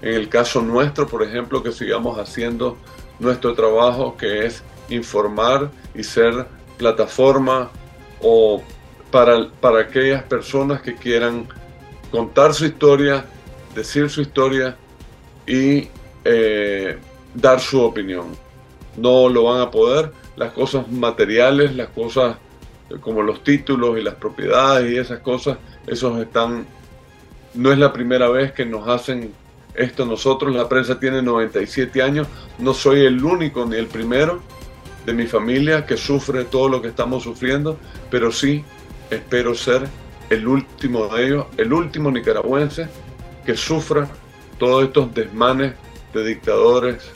en 0.00 0.14
el 0.14 0.28
caso 0.28 0.62
nuestro, 0.62 1.06
por 1.06 1.22
ejemplo, 1.22 1.62
que 1.62 1.70
sigamos 1.70 2.18
haciendo 2.18 2.76
nuestro 3.18 3.54
trabajo, 3.54 4.16
que 4.16 4.46
es 4.46 4.62
informar 4.88 5.70
y 5.94 6.02
ser 6.02 6.46
plataforma 6.76 7.70
o 8.20 8.62
para, 9.10 9.48
para 9.60 9.80
aquellas 9.80 10.22
personas 10.22 10.80
que 10.80 10.94
quieran 10.94 11.46
contar 12.10 12.54
su 12.54 12.66
historia, 12.66 13.24
decir 13.74 14.08
su 14.10 14.22
historia 14.22 14.76
y 15.46 15.88
eh, 16.24 16.98
dar 17.34 17.60
su 17.60 17.80
opinión. 17.80 18.26
No 18.96 19.28
lo 19.28 19.44
van 19.44 19.60
a 19.60 19.70
poder. 19.70 20.12
Las 20.36 20.52
cosas 20.52 20.90
materiales, 20.90 21.74
las 21.74 21.88
cosas 21.88 22.36
como 23.00 23.22
los 23.22 23.42
títulos 23.42 23.98
y 23.98 24.02
las 24.02 24.14
propiedades 24.14 24.92
y 24.92 24.98
esas 24.98 25.20
cosas, 25.20 25.58
esos 25.86 26.18
están... 26.20 26.66
No 27.54 27.72
es 27.72 27.78
la 27.78 27.92
primera 27.92 28.28
vez 28.28 28.52
que 28.52 28.64
nos 28.64 28.88
hacen 28.88 29.32
esto 29.74 30.04
nosotros. 30.04 30.54
La 30.54 30.68
prensa 30.68 30.98
tiene 30.98 31.22
97 31.22 32.02
años. 32.02 32.26
No 32.58 32.74
soy 32.74 33.04
el 33.04 33.22
único 33.22 33.64
ni 33.66 33.76
el 33.76 33.86
primero 33.86 34.40
de 35.04 35.12
mi 35.12 35.26
familia 35.26 35.84
que 35.84 35.96
sufre 35.96 36.44
todo 36.44 36.68
lo 36.68 36.80
que 36.80 36.88
estamos 36.88 37.24
sufriendo, 37.24 37.76
pero 38.10 38.30
sí 38.30 38.64
espero 39.10 39.54
ser 39.54 39.88
el 40.30 40.46
último 40.46 41.08
de 41.08 41.26
ellos, 41.26 41.46
el 41.56 41.72
último 41.72 42.10
nicaragüense 42.10 42.88
que 43.44 43.56
sufra 43.56 44.08
todos 44.58 44.84
estos 44.84 45.12
desmanes 45.14 45.74
de 46.14 46.24
dictadores 46.24 47.10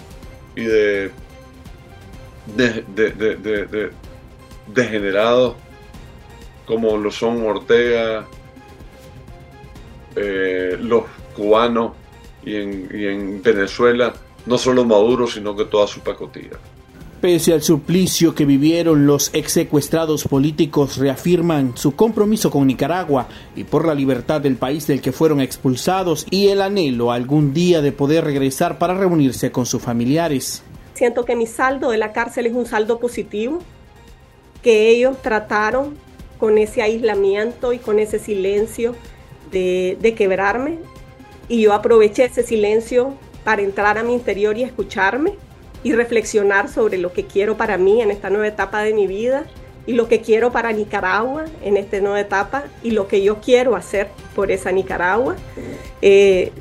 y 0.56 0.64
de, 0.64 1.12
de, 2.56 3.92
degenerados 4.66 5.54
como 6.66 6.96
lo 6.96 7.10
son 7.10 7.46
Ortega, 7.46 8.26
eh, 10.16 10.76
los 10.80 11.04
cubanos 11.34 11.92
y 12.44 12.56
en, 12.56 13.42
Venezuela 13.42 14.14
no 14.46 14.58
solo 14.58 14.84
Maduro, 14.84 15.26
sino 15.26 15.56
que 15.56 15.64
toda 15.64 15.86
su 15.86 16.00
pacotilla. 16.00 16.58
Pese 17.20 17.54
al 17.54 17.62
suplicio 17.62 18.34
que 18.34 18.44
vivieron, 18.44 19.06
los 19.06 19.30
ex 19.32 19.52
secuestrados 19.52 20.24
políticos 20.24 20.98
reafirman 20.98 21.74
su 21.74 21.96
compromiso 21.96 22.50
con 22.50 22.66
Nicaragua 22.66 23.26
y 23.56 23.64
por 23.64 23.86
la 23.86 23.94
libertad 23.94 24.42
del 24.42 24.56
país 24.56 24.86
del 24.86 25.00
que 25.00 25.12
fueron 25.12 25.40
expulsados 25.40 26.26
y 26.30 26.48
el 26.48 26.60
anhelo 26.60 27.12
algún 27.12 27.54
día 27.54 27.80
de 27.80 27.90
poder 27.90 28.24
regresar 28.24 28.78
para 28.78 28.92
reunirse 28.92 29.50
con 29.50 29.64
sus 29.64 29.80
familiares. 29.80 30.62
Siento 30.92 31.24
que 31.24 31.36
mi 31.36 31.46
saldo 31.46 31.90
de 31.90 31.96
la 31.96 32.12
cárcel 32.12 32.46
es 32.46 32.52
un 32.52 32.66
saldo 32.66 32.98
positivo, 32.98 33.60
que 34.62 34.90
ellos 34.90 35.16
trataron 35.22 35.94
con 36.38 36.58
ese 36.58 36.82
aislamiento 36.82 37.72
y 37.72 37.78
con 37.78 37.98
ese 37.98 38.18
silencio 38.18 38.94
de, 39.50 39.96
de 40.02 40.14
quebrarme 40.14 40.78
y 41.48 41.62
yo 41.62 41.72
aproveché 41.72 42.24
ese 42.24 42.42
silencio 42.42 43.14
para 43.42 43.62
entrar 43.62 43.96
a 43.96 44.02
mi 44.02 44.12
interior 44.12 44.58
y 44.58 44.64
escucharme 44.64 45.32
y 45.82 45.92
reflexionar 45.92 46.68
sobre 46.68 46.98
lo 46.98 47.12
que 47.12 47.26
quiero 47.26 47.56
para 47.56 47.78
mí 47.78 48.02
en 48.02 48.10
esta 48.10 48.30
nueva 48.30 48.48
etapa 48.48 48.82
de 48.82 48.94
mi 48.94 49.06
vida 49.06 49.44
y 49.86 49.92
lo 49.92 50.08
que 50.08 50.20
quiero 50.20 50.50
para 50.50 50.72
Nicaragua 50.72 51.44
en 51.62 51.76
esta 51.76 52.00
nueva 52.00 52.20
etapa 52.20 52.64
y 52.82 52.90
lo 52.90 53.06
que 53.06 53.22
yo 53.22 53.40
quiero 53.40 53.76
hacer 53.76 54.08
por 54.34 54.50
esa 54.50 54.72
Nicaragua. 54.72 55.36
Eh, 56.02 56.52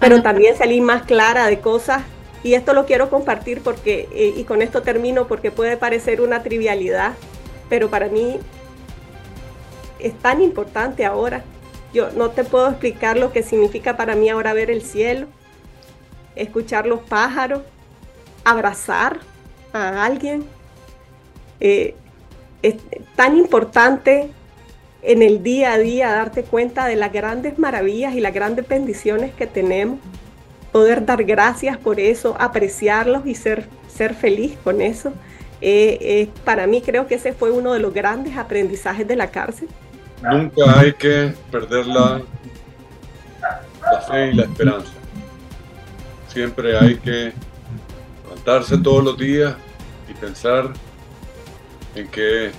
pero 0.00 0.22
también 0.22 0.56
salí 0.56 0.80
más 0.80 1.02
clara 1.02 1.46
de 1.46 1.60
cosas 1.60 2.02
y 2.42 2.54
esto 2.54 2.74
lo 2.74 2.86
quiero 2.86 3.08
compartir 3.08 3.60
porque, 3.62 4.08
eh, 4.12 4.34
y 4.36 4.44
con 4.44 4.62
esto 4.62 4.82
termino 4.82 5.26
porque 5.26 5.50
puede 5.50 5.76
parecer 5.76 6.20
una 6.20 6.42
trivialidad, 6.42 7.14
pero 7.68 7.88
para 7.88 8.08
mí 8.08 8.38
es 9.98 10.14
tan 10.18 10.42
importante 10.42 11.04
ahora. 11.04 11.44
Yo 11.94 12.10
no 12.10 12.30
te 12.30 12.44
puedo 12.44 12.68
explicar 12.68 13.16
lo 13.16 13.32
que 13.32 13.42
significa 13.42 13.96
para 13.96 14.14
mí 14.14 14.28
ahora 14.28 14.52
ver 14.52 14.70
el 14.70 14.82
cielo, 14.82 15.28
escuchar 16.34 16.86
los 16.86 17.00
pájaros, 17.00 17.62
abrazar 18.46 19.18
a 19.72 20.04
alguien. 20.04 20.44
Eh, 21.58 21.96
es 22.62 22.76
tan 23.16 23.36
importante 23.36 24.30
en 25.02 25.22
el 25.22 25.42
día 25.42 25.72
a 25.72 25.78
día 25.78 26.12
darte 26.12 26.44
cuenta 26.44 26.86
de 26.86 26.94
las 26.94 27.12
grandes 27.12 27.58
maravillas 27.58 28.14
y 28.14 28.20
las 28.20 28.32
grandes 28.32 28.66
bendiciones 28.68 29.34
que 29.34 29.46
tenemos, 29.46 29.98
poder 30.70 31.04
dar 31.04 31.24
gracias 31.24 31.76
por 31.76 31.98
eso, 31.98 32.36
apreciarlos 32.38 33.26
y 33.26 33.34
ser, 33.34 33.68
ser 33.88 34.14
feliz 34.14 34.56
con 34.62 34.80
eso. 34.80 35.12
Eh, 35.60 35.98
eh, 36.00 36.28
para 36.44 36.66
mí 36.66 36.82
creo 36.82 37.08
que 37.08 37.16
ese 37.16 37.32
fue 37.32 37.50
uno 37.50 37.72
de 37.72 37.80
los 37.80 37.92
grandes 37.92 38.36
aprendizajes 38.36 39.08
de 39.08 39.16
la 39.16 39.30
cárcel. 39.30 39.68
Nunca 40.22 40.78
hay 40.78 40.92
que 40.92 41.34
perder 41.50 41.86
la, 41.86 42.22
la 43.82 44.00
fe 44.02 44.30
y 44.30 44.34
la 44.34 44.42
esperanza. 44.44 44.92
Siempre 46.28 46.78
hay 46.78 46.96
que 46.96 47.32
levantarse 48.46 48.78
todos 48.78 49.02
los 49.02 49.18
días 49.18 49.56
y 50.08 50.14
pensar 50.14 50.72
en 51.96 52.06
que 52.08 52.52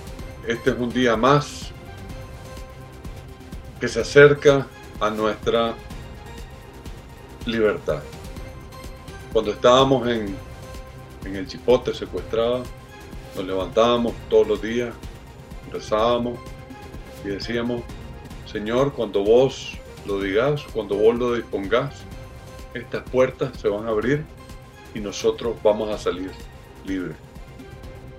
este 0.46 0.70
es 0.70 0.76
un 0.78 0.90
día 0.90 1.16
más 1.16 1.70
que 3.80 3.88
se 3.88 4.02
acerca 4.02 4.66
a 5.00 5.08
nuestra 5.08 5.74
libertad. 7.46 8.02
Cuando 9.32 9.52
estábamos 9.52 10.06
en, 10.08 10.36
en 11.24 11.36
el 11.36 11.46
chipote 11.46 11.94
secuestrado, 11.94 12.64
nos 13.34 13.46
levantábamos 13.46 14.12
todos 14.28 14.46
los 14.46 14.60
días, 14.60 14.94
rezábamos 15.72 16.38
y 17.24 17.28
decíamos, 17.28 17.82
Señor, 18.44 18.92
cuando 18.92 19.24
vos 19.24 19.78
lo 20.04 20.20
digas, 20.20 20.64
cuando 20.74 20.96
vos 20.96 21.16
lo 21.16 21.34
dispongas, 21.34 22.02
estas 22.74 23.08
puertas 23.08 23.58
se 23.58 23.68
van 23.68 23.86
a 23.86 23.88
abrir 23.88 24.26
y 24.94 25.00
nosotros 25.00 25.56
vamos 25.62 25.90
a 25.94 25.98
salir 25.98 26.30
libres. 26.84 27.16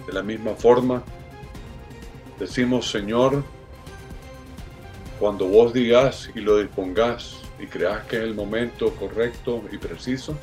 De 0.06 0.14
la 0.14 0.24
misma 0.24 0.56
forma, 0.56 1.04
decimos, 2.40 2.90
Señor, 2.90 3.44
cuando 5.20 5.46
vos 5.48 5.74
digas 5.74 6.30
y 6.34 6.40
lo 6.40 6.58
dispongas 6.58 7.38
y 7.60 7.68
creas 7.68 8.06
que 8.06 8.18
es 8.18 8.24
el 8.24 8.34
momento 8.34 8.92
correcto 8.96 9.62
y 9.72 9.78
preciso, 9.78 10.36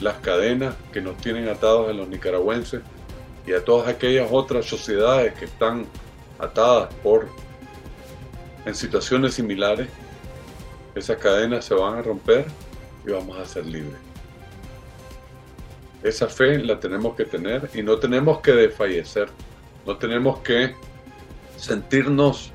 las 0.00 0.16
cadenas 0.18 0.74
que 0.92 1.00
nos 1.00 1.16
tienen 1.18 1.48
atados 1.48 1.88
a 1.88 1.92
los 1.92 2.08
nicaragüenses 2.08 2.80
y 3.46 3.52
a 3.52 3.64
todas 3.64 3.88
aquellas 3.88 4.28
otras 4.30 4.66
sociedades 4.66 5.34
que 5.34 5.44
están 5.44 5.86
atadas 6.38 6.92
por 7.02 7.28
en 8.66 8.74
situaciones 8.74 9.34
similares, 9.34 9.88
esas 10.94 11.18
cadenas 11.18 11.64
se 11.64 11.74
van 11.74 11.98
a 11.98 12.02
romper 12.02 12.46
y 13.06 13.12
vamos 13.12 13.38
a 13.38 13.44
ser 13.44 13.64
libres. 13.66 14.09
Esa 16.02 16.28
fe 16.28 16.58
la 16.58 16.80
tenemos 16.80 17.14
que 17.14 17.24
tener 17.24 17.68
y 17.74 17.82
no 17.82 17.98
tenemos 17.98 18.40
que 18.40 18.52
desfallecer, 18.52 19.28
no 19.86 19.96
tenemos 19.96 20.38
que 20.40 20.74
sentirnos 21.56 22.52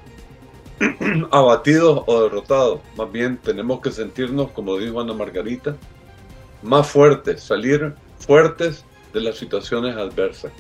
abatidos 1.31 2.03
o 2.08 2.23
derrotados, 2.23 2.81
más 2.97 3.12
bien 3.12 3.38
tenemos 3.38 3.81
que 3.81 3.91
sentirnos, 3.91 4.51
como 4.51 4.77
dijo 4.77 4.99
Ana 4.99 5.13
Margarita, 5.13 5.75
más 6.63 6.88
fuertes, 6.88 7.43
salir 7.43 7.93
fuertes 8.19 8.84
de 9.13 9.21
las 9.21 9.38
situaciones 9.38 9.95
adversas. 9.95 10.51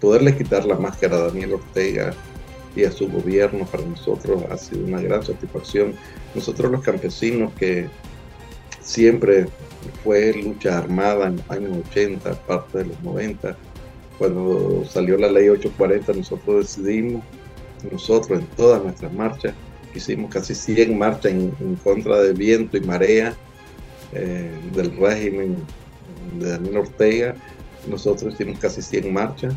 Poderle 0.00 0.36
quitar 0.36 0.64
la 0.64 0.76
máscara 0.76 1.16
a 1.16 1.26
Daniel 1.28 1.54
Ortega 1.54 2.12
y 2.74 2.84
a 2.84 2.90
su 2.90 3.08
gobierno 3.08 3.64
para 3.66 3.84
nosotros 3.84 4.42
ha 4.50 4.56
sido 4.56 4.84
una 4.84 5.00
gran 5.00 5.22
satisfacción. 5.22 5.94
Nosotros 6.34 6.72
los 6.72 6.82
campesinos 6.82 7.52
que 7.54 7.88
siempre 8.82 9.46
fue 10.04 10.32
lucha 10.34 10.78
armada 10.78 11.26
en 11.28 11.36
los 11.36 11.50
años 11.50 11.78
80, 11.90 12.34
parte 12.46 12.78
de 12.78 12.84
los 12.86 13.02
90. 13.02 13.56
Cuando 14.18 14.84
salió 14.88 15.16
la 15.16 15.30
ley 15.30 15.48
840, 15.48 16.12
nosotros 16.12 16.76
decidimos, 16.76 17.22
nosotros 17.90 18.40
en 18.40 18.46
todas 18.56 18.82
nuestras 18.82 19.12
marchas, 19.12 19.54
hicimos 19.94 20.30
casi 20.30 20.54
100 20.54 20.96
marchas 20.96 21.32
en, 21.32 21.50
contra 21.82 22.20
de 22.20 22.32
viento 22.32 22.76
y 22.76 22.80
marea 22.80 23.34
eh, 24.12 24.50
del 24.74 24.96
régimen 24.96 25.56
de 26.38 26.50
Daniel 26.50 26.78
Ortega. 26.78 27.34
Nosotros 27.88 28.34
hicimos 28.34 28.58
casi 28.58 28.82
100 28.82 29.12
marchas. 29.12 29.54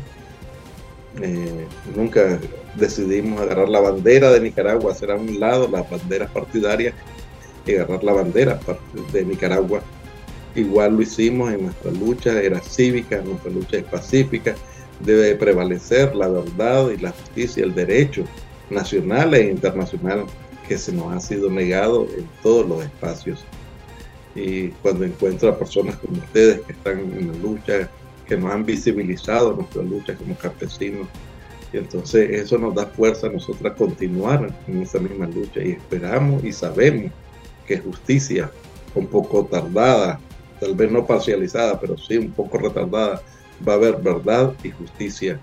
Eh, 1.22 1.66
nunca 1.94 2.38
decidimos 2.74 3.40
agarrar 3.40 3.68
la 3.68 3.80
bandera 3.80 4.30
de 4.30 4.40
Nicaragua, 4.40 4.92
hacer 4.92 5.10
a 5.10 5.16
un 5.16 5.40
lado 5.40 5.68
las 5.68 5.88
banderas 5.88 6.30
partidarias 6.30 6.94
y 7.66 7.74
agarrar 7.74 8.04
la 8.04 8.12
bandera 8.12 8.60
de 9.12 9.24
Nicaragua 9.24 9.82
igual 10.56 10.96
lo 10.96 11.02
hicimos 11.02 11.52
en 11.52 11.64
nuestra 11.64 11.90
lucha, 11.92 12.42
era 12.42 12.60
cívica, 12.60 13.20
nuestra 13.22 13.50
lucha 13.50 13.78
es 13.78 13.84
pacífica, 13.84 14.54
debe 15.00 15.34
prevalecer 15.36 16.14
la 16.16 16.28
verdad 16.28 16.90
y 16.90 16.96
la 16.96 17.10
justicia, 17.10 17.64
el 17.64 17.74
derecho 17.74 18.24
nacional 18.70 19.34
e 19.34 19.50
internacional 19.50 20.24
que 20.66 20.78
se 20.78 20.92
nos 20.92 21.12
ha 21.12 21.20
sido 21.20 21.50
negado 21.50 22.08
en 22.16 22.26
todos 22.42 22.66
los 22.68 22.84
espacios. 22.84 23.44
Y 24.34 24.68
cuando 24.82 25.04
encuentro 25.04 25.48
a 25.48 25.58
personas 25.58 25.96
como 25.96 26.18
ustedes 26.18 26.60
que 26.62 26.72
están 26.72 26.98
en 26.98 27.28
la 27.28 27.38
lucha, 27.38 27.90
que 28.26 28.36
nos 28.36 28.52
han 28.52 28.66
visibilizado 28.66 29.54
nuestra 29.54 29.82
lucha 29.82 30.14
como 30.14 30.36
campesinos, 30.36 31.06
y 31.72 31.78
entonces 31.78 32.30
eso 32.30 32.58
nos 32.58 32.74
da 32.74 32.86
fuerza 32.86 33.28
a 33.28 33.74
continuar 33.74 34.52
en 34.66 34.82
esa 34.82 34.98
misma 34.98 35.26
lucha 35.26 35.60
y 35.62 35.72
esperamos 35.72 36.42
y 36.44 36.52
sabemos 36.52 37.12
que 37.66 37.78
justicia, 37.78 38.50
un 38.94 39.06
poco 39.06 39.44
tardada, 39.44 40.20
tal 40.60 40.74
vez 40.74 40.90
no 40.90 41.06
parcializada, 41.06 41.78
pero 41.80 41.98
sí 41.98 42.16
un 42.16 42.30
poco 42.30 42.58
retardada, 42.58 43.20
va 43.66 43.72
a 43.72 43.76
haber 43.76 43.96
verdad 43.96 44.54
y 44.62 44.70
justicia 44.70 45.38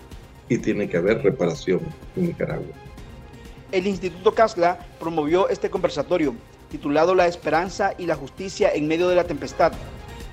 y 0.49 0.57
tiene 0.57 0.89
que 0.89 0.97
haber 0.97 1.21
reparación 1.21 1.81
en 2.15 2.27
Nicaragua. 2.27 2.73
El 3.71 3.87
Instituto 3.87 4.33
Casla 4.33 4.77
promovió 4.99 5.49
este 5.49 5.69
conversatorio 5.69 6.35
titulado 6.69 7.15
La 7.15 7.27
esperanza 7.27 7.93
y 7.97 8.05
la 8.05 8.15
justicia 8.15 8.71
en 8.73 8.87
medio 8.87 9.07
de 9.07 9.15
la 9.15 9.25
tempestad. 9.25 9.73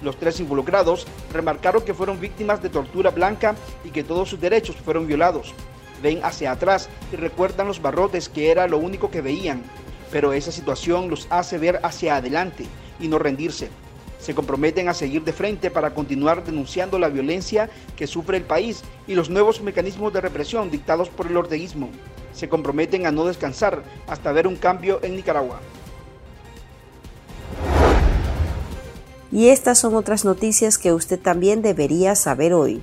Los 0.02 0.18
tres 0.18 0.40
involucrados 0.40 1.06
remarcaron 1.32 1.82
que 1.82 1.94
fueron 1.94 2.20
víctimas 2.20 2.62
de 2.62 2.70
tortura 2.70 3.10
blanca 3.10 3.54
y 3.84 3.90
que 3.90 4.04
todos 4.04 4.30
sus 4.30 4.40
derechos 4.40 4.76
fueron 4.76 5.06
violados. 5.06 5.52
Ven 6.02 6.20
hacia 6.24 6.52
atrás 6.52 6.88
y 7.12 7.16
recuerdan 7.16 7.66
los 7.66 7.82
barrotes 7.82 8.30
que 8.30 8.50
era 8.50 8.66
lo 8.66 8.78
único 8.78 9.10
que 9.10 9.20
veían, 9.20 9.62
pero 10.10 10.32
esa 10.32 10.52
situación 10.52 11.08
los 11.08 11.26
hace 11.30 11.58
ver 11.58 11.80
hacia 11.82 12.16
adelante 12.16 12.66
y 12.98 13.08
no 13.08 13.18
rendirse 13.18 13.68
se 14.20 14.34
comprometen 14.34 14.88
a 14.88 14.94
seguir 14.94 15.24
de 15.24 15.32
frente 15.32 15.70
para 15.70 15.94
continuar 15.94 16.44
denunciando 16.44 16.98
la 16.98 17.08
violencia 17.08 17.70
que 17.96 18.06
sufre 18.06 18.36
el 18.36 18.44
país 18.44 18.82
y 19.06 19.14
los 19.14 19.30
nuevos 19.30 19.62
mecanismos 19.62 20.12
de 20.12 20.20
represión 20.20 20.70
dictados 20.70 21.08
por 21.08 21.26
el 21.26 21.36
ordeísmo. 21.36 21.88
Se 22.34 22.48
comprometen 22.48 23.06
a 23.06 23.10
no 23.10 23.24
descansar 23.24 23.82
hasta 24.06 24.32
ver 24.32 24.46
un 24.46 24.56
cambio 24.56 25.00
en 25.02 25.16
Nicaragua. 25.16 25.60
Y 29.32 29.48
estas 29.48 29.78
son 29.78 29.94
otras 29.94 30.24
noticias 30.24 30.76
que 30.76 30.92
usted 30.92 31.18
también 31.18 31.62
debería 31.62 32.14
saber 32.14 32.52
hoy. 32.52 32.82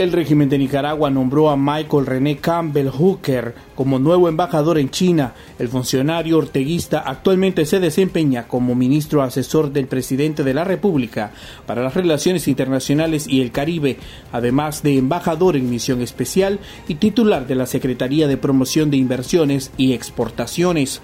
El 0.00 0.12
régimen 0.12 0.48
de 0.48 0.56
Nicaragua 0.56 1.10
nombró 1.10 1.50
a 1.50 1.58
Michael 1.58 2.06
René 2.06 2.38
Campbell 2.38 2.88
Hooker 2.88 3.54
como 3.74 3.98
nuevo 3.98 4.30
embajador 4.30 4.78
en 4.78 4.88
China. 4.88 5.34
El 5.58 5.68
funcionario 5.68 6.38
orteguista 6.38 7.00
actualmente 7.00 7.66
se 7.66 7.80
desempeña 7.80 8.48
como 8.48 8.74
ministro 8.74 9.20
asesor 9.20 9.74
del 9.74 9.88
presidente 9.88 10.42
de 10.42 10.54
la 10.54 10.64
República 10.64 11.32
para 11.66 11.82
las 11.82 11.92
relaciones 11.92 12.48
internacionales 12.48 13.28
y 13.28 13.42
el 13.42 13.52
Caribe, 13.52 13.98
además 14.32 14.82
de 14.82 14.96
embajador 14.96 15.54
en 15.54 15.68
misión 15.68 16.00
especial 16.00 16.60
y 16.88 16.94
titular 16.94 17.46
de 17.46 17.56
la 17.56 17.66
Secretaría 17.66 18.26
de 18.26 18.38
Promoción 18.38 18.90
de 18.90 18.96
Inversiones 18.96 19.70
y 19.76 19.92
Exportaciones. 19.92 21.02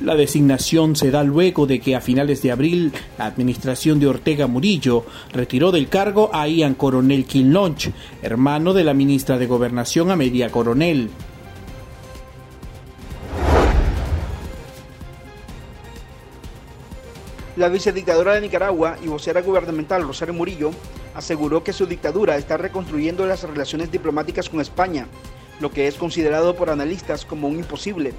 La 0.00 0.14
designación 0.14 0.94
se 0.94 1.10
da 1.10 1.24
luego 1.24 1.66
de 1.66 1.80
que 1.80 1.96
a 1.96 2.00
finales 2.00 2.40
de 2.40 2.52
abril 2.52 2.92
la 3.18 3.26
administración 3.26 3.98
de 3.98 4.06
Ortega 4.06 4.46
Murillo 4.46 5.04
retiró 5.32 5.72
del 5.72 5.88
cargo 5.88 6.30
a 6.32 6.46
Ian 6.46 6.74
Coronel 6.74 7.24
Quinlonch, 7.24 7.90
hermano 8.22 8.74
de 8.74 8.84
la 8.84 8.94
ministra 8.94 9.38
de 9.38 9.48
Gobernación 9.48 10.12
Amelia 10.12 10.50
Coronel. 10.50 11.10
La 17.56 17.68
vicedictadora 17.68 18.34
de 18.34 18.42
Nicaragua 18.42 18.98
y 19.02 19.08
vocera 19.08 19.42
gubernamental 19.42 20.04
Rosario 20.04 20.32
Murillo 20.32 20.70
aseguró 21.16 21.64
que 21.64 21.72
su 21.72 21.86
dictadura 21.86 22.36
está 22.36 22.56
reconstruyendo 22.56 23.26
las 23.26 23.42
relaciones 23.42 23.90
diplomáticas 23.90 24.48
con 24.48 24.60
España, 24.60 25.08
lo 25.58 25.72
que 25.72 25.88
es 25.88 25.96
considerado 25.96 26.54
por 26.54 26.70
analistas 26.70 27.24
como 27.24 27.48
un 27.48 27.56
imposible 27.56 28.14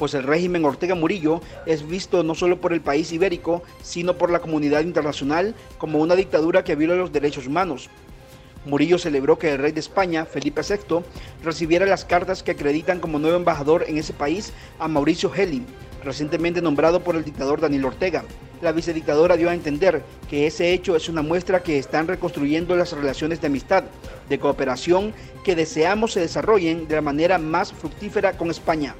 pues 0.00 0.14
el 0.14 0.22
régimen 0.22 0.64
Ortega 0.64 0.94
Murillo 0.94 1.42
es 1.66 1.86
visto 1.86 2.22
no 2.22 2.34
solo 2.34 2.58
por 2.58 2.72
el 2.72 2.80
país 2.80 3.12
ibérico, 3.12 3.62
sino 3.82 4.16
por 4.16 4.30
la 4.30 4.38
comunidad 4.38 4.80
internacional 4.80 5.54
como 5.76 5.98
una 5.98 6.16
dictadura 6.16 6.64
que 6.64 6.74
viola 6.74 6.94
los 6.94 7.12
derechos 7.12 7.46
humanos. 7.46 7.90
Murillo 8.64 8.96
celebró 8.96 9.38
que 9.38 9.52
el 9.52 9.58
rey 9.58 9.72
de 9.72 9.80
España, 9.80 10.24
Felipe 10.24 10.62
VI, 10.66 11.04
recibiera 11.44 11.84
las 11.84 12.06
cartas 12.06 12.42
que 12.42 12.52
acreditan 12.52 12.98
como 12.98 13.18
nuevo 13.18 13.36
embajador 13.36 13.84
en 13.88 13.98
ese 13.98 14.14
país 14.14 14.54
a 14.78 14.88
Mauricio 14.88 15.34
Heli, 15.34 15.66
recientemente 16.02 16.62
nombrado 16.62 17.04
por 17.04 17.14
el 17.14 17.22
dictador 17.22 17.60
Daniel 17.60 17.84
Ortega. 17.84 18.24
La 18.62 18.72
vicedictadora 18.72 19.36
dio 19.36 19.50
a 19.50 19.54
entender 19.54 20.02
que 20.30 20.46
ese 20.46 20.72
hecho 20.72 20.96
es 20.96 21.10
una 21.10 21.20
muestra 21.20 21.62
que 21.62 21.76
están 21.76 22.08
reconstruyendo 22.08 22.74
las 22.74 22.92
relaciones 22.92 23.42
de 23.42 23.48
amistad, 23.48 23.84
de 24.30 24.38
cooperación 24.38 25.12
que 25.44 25.54
deseamos 25.54 26.14
se 26.14 26.20
desarrollen 26.20 26.88
de 26.88 26.94
la 26.94 27.02
manera 27.02 27.36
más 27.36 27.70
fructífera 27.74 28.38
con 28.38 28.48
España. 28.48 28.94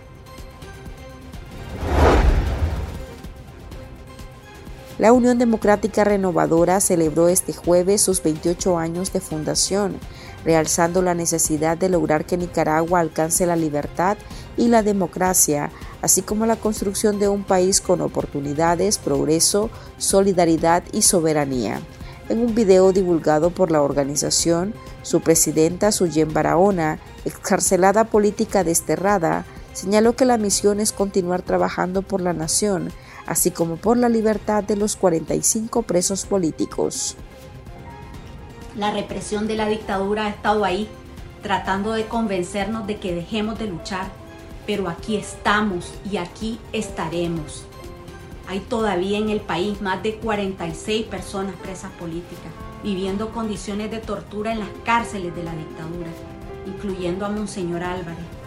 La 5.01 5.15
Unión 5.15 5.39
Democrática 5.39 6.05
Renovadora 6.05 6.79
celebró 6.79 7.31
este 7.31 7.55
jueves 7.55 8.03
sus 8.03 8.23
28 8.23 8.77
años 8.77 9.15
de 9.15 9.21
fundación, 9.21 9.99
realzando 10.45 11.01
la 11.01 11.15
necesidad 11.15 11.79
de 11.79 11.89
lograr 11.89 12.27
que 12.27 12.37
Nicaragua 12.37 13.01
alcance 13.01 13.47
la 13.47 13.57
libertad 13.57 14.19
y 14.59 14.69
la 14.69 14.83
democracia, 14.83 15.71
así 16.03 16.21
como 16.21 16.45
la 16.45 16.57
construcción 16.57 17.19
de 17.19 17.29
un 17.29 17.45
país 17.45 17.81
con 17.81 18.03
oportunidades, 18.03 18.99
progreso, 18.99 19.71
solidaridad 19.97 20.83
y 20.93 21.01
soberanía. 21.01 21.81
En 22.29 22.41
un 22.41 22.55
video 22.55 22.93
divulgado 22.93 23.49
por 23.49 23.71
la 23.71 23.81
organización, 23.81 24.75
su 25.01 25.23
presidenta 25.23 25.93
Suyen 25.93 26.35
Barahona, 26.35 26.99
excarcelada 27.25 28.05
política 28.05 28.65
desterrada, 28.65 29.47
señaló 29.73 30.15
que 30.15 30.27
la 30.27 30.37
misión 30.37 30.79
es 30.79 30.93
continuar 30.93 31.41
trabajando 31.41 32.03
por 32.03 32.21
la 32.21 32.35
nación, 32.35 32.93
así 33.27 33.51
como 33.51 33.77
por 33.77 33.97
la 33.97 34.09
libertad 34.09 34.65
de 34.65 34.77
los 34.77 34.97
45 34.97 35.83
presos 35.83 36.27
políticos. 36.27 37.17
La 38.77 38.91
represión 38.93 39.47
de 39.47 39.57
la 39.57 39.69
dictadura 39.69 40.27
ha 40.27 40.29
estado 40.31 40.65
ahí, 40.65 40.89
tratando 41.43 41.93
de 41.93 42.07
convencernos 42.07 42.87
de 42.87 42.99
que 42.99 43.15
dejemos 43.15 43.59
de 43.59 43.67
luchar, 43.67 44.09
pero 44.67 44.89
aquí 44.89 45.17
estamos 45.17 45.93
y 46.11 46.17
aquí 46.17 46.59
estaremos. 46.73 47.65
Hay 48.49 48.61
todavía 48.61 49.19
en 49.19 49.31
el 49.31 49.41
país 49.41 49.81
más 49.81 50.03
de 50.03 50.17
46 50.17 51.07
personas 51.07 51.55
presas 51.57 51.93
políticas, 51.93 52.53
viviendo 52.83 53.31
condiciones 53.31 53.91
de 53.91 53.99
tortura 53.99 54.53
en 54.53 54.61
las 54.61 54.71
cárceles 54.85 55.35
de 55.35 55.45
la 55.45 55.55
dictadura, 55.55 56.09
incluyendo 56.67 57.27
a 57.27 57.31
Monseñor 57.31 57.83
Álvarez 57.83 58.39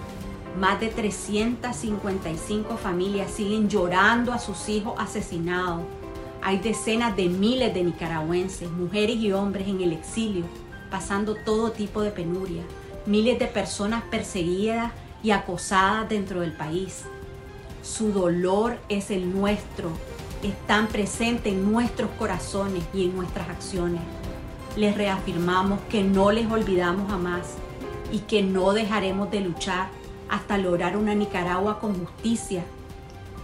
más 0.60 0.80
de 0.80 0.90
355 0.90 2.78
familias 2.78 3.32
siguen 3.32 3.70
llorando 3.70 4.32
a 4.34 4.40
sus 4.40 4.70
hijos 4.70 4.94
asesinados. 4.98 5.82
Hay 6.42 6.60
decenas 6.60 7.16
de 7.16 7.28
miles 7.28 7.74
de 7.74 7.84
nicaragüenses, 7.84 8.70
mujeres 8.70 9.16
y 9.16 9.32
hombres 9.32 9.68
en 9.68 9.82
el 9.82 9.94
exilio, 9.94 10.46
pasando 10.92 11.36
todo 11.36 11.72
tipo 11.72 12.02
de 12.02 12.12
penuria. 12.12 12.62
Miles 13.06 13.40
de 13.40 13.48
personas 13.48 14.04
perseguidas 14.04 14.92
y 15.24 15.32
acosadas 15.32 16.08
dentro 16.10 16.42
del 16.42 16.54
país. 16.54 17.04
Su 17.82 18.12
dolor 18.12 18.78
es 18.90 19.10
el 19.10 19.34
nuestro, 19.34 19.90
están 20.44 20.88
presentes 20.88 21.52
en 21.52 21.72
nuestros 21.72 22.10
corazones 22.20 22.84
y 22.94 23.06
en 23.06 23.16
nuestras 23.16 23.50
acciones. 23.50 24.02
Les 24.76 24.96
reafirmamos 24.96 25.80
que 25.90 26.04
no 26.04 26.32
les 26.32 26.50
olvidamos 26.50 27.10
jamás 27.10 27.56
y 28.12 28.20
que 28.20 28.42
no 28.42 28.74
dejaremos 28.74 29.32
de 29.32 29.42
luchar 29.42 30.03
hasta 30.30 30.58
lograr 30.58 30.98
una 30.98 31.16
Nicaragua 31.16 31.80
con 31.80 32.06
justicia, 32.06 32.64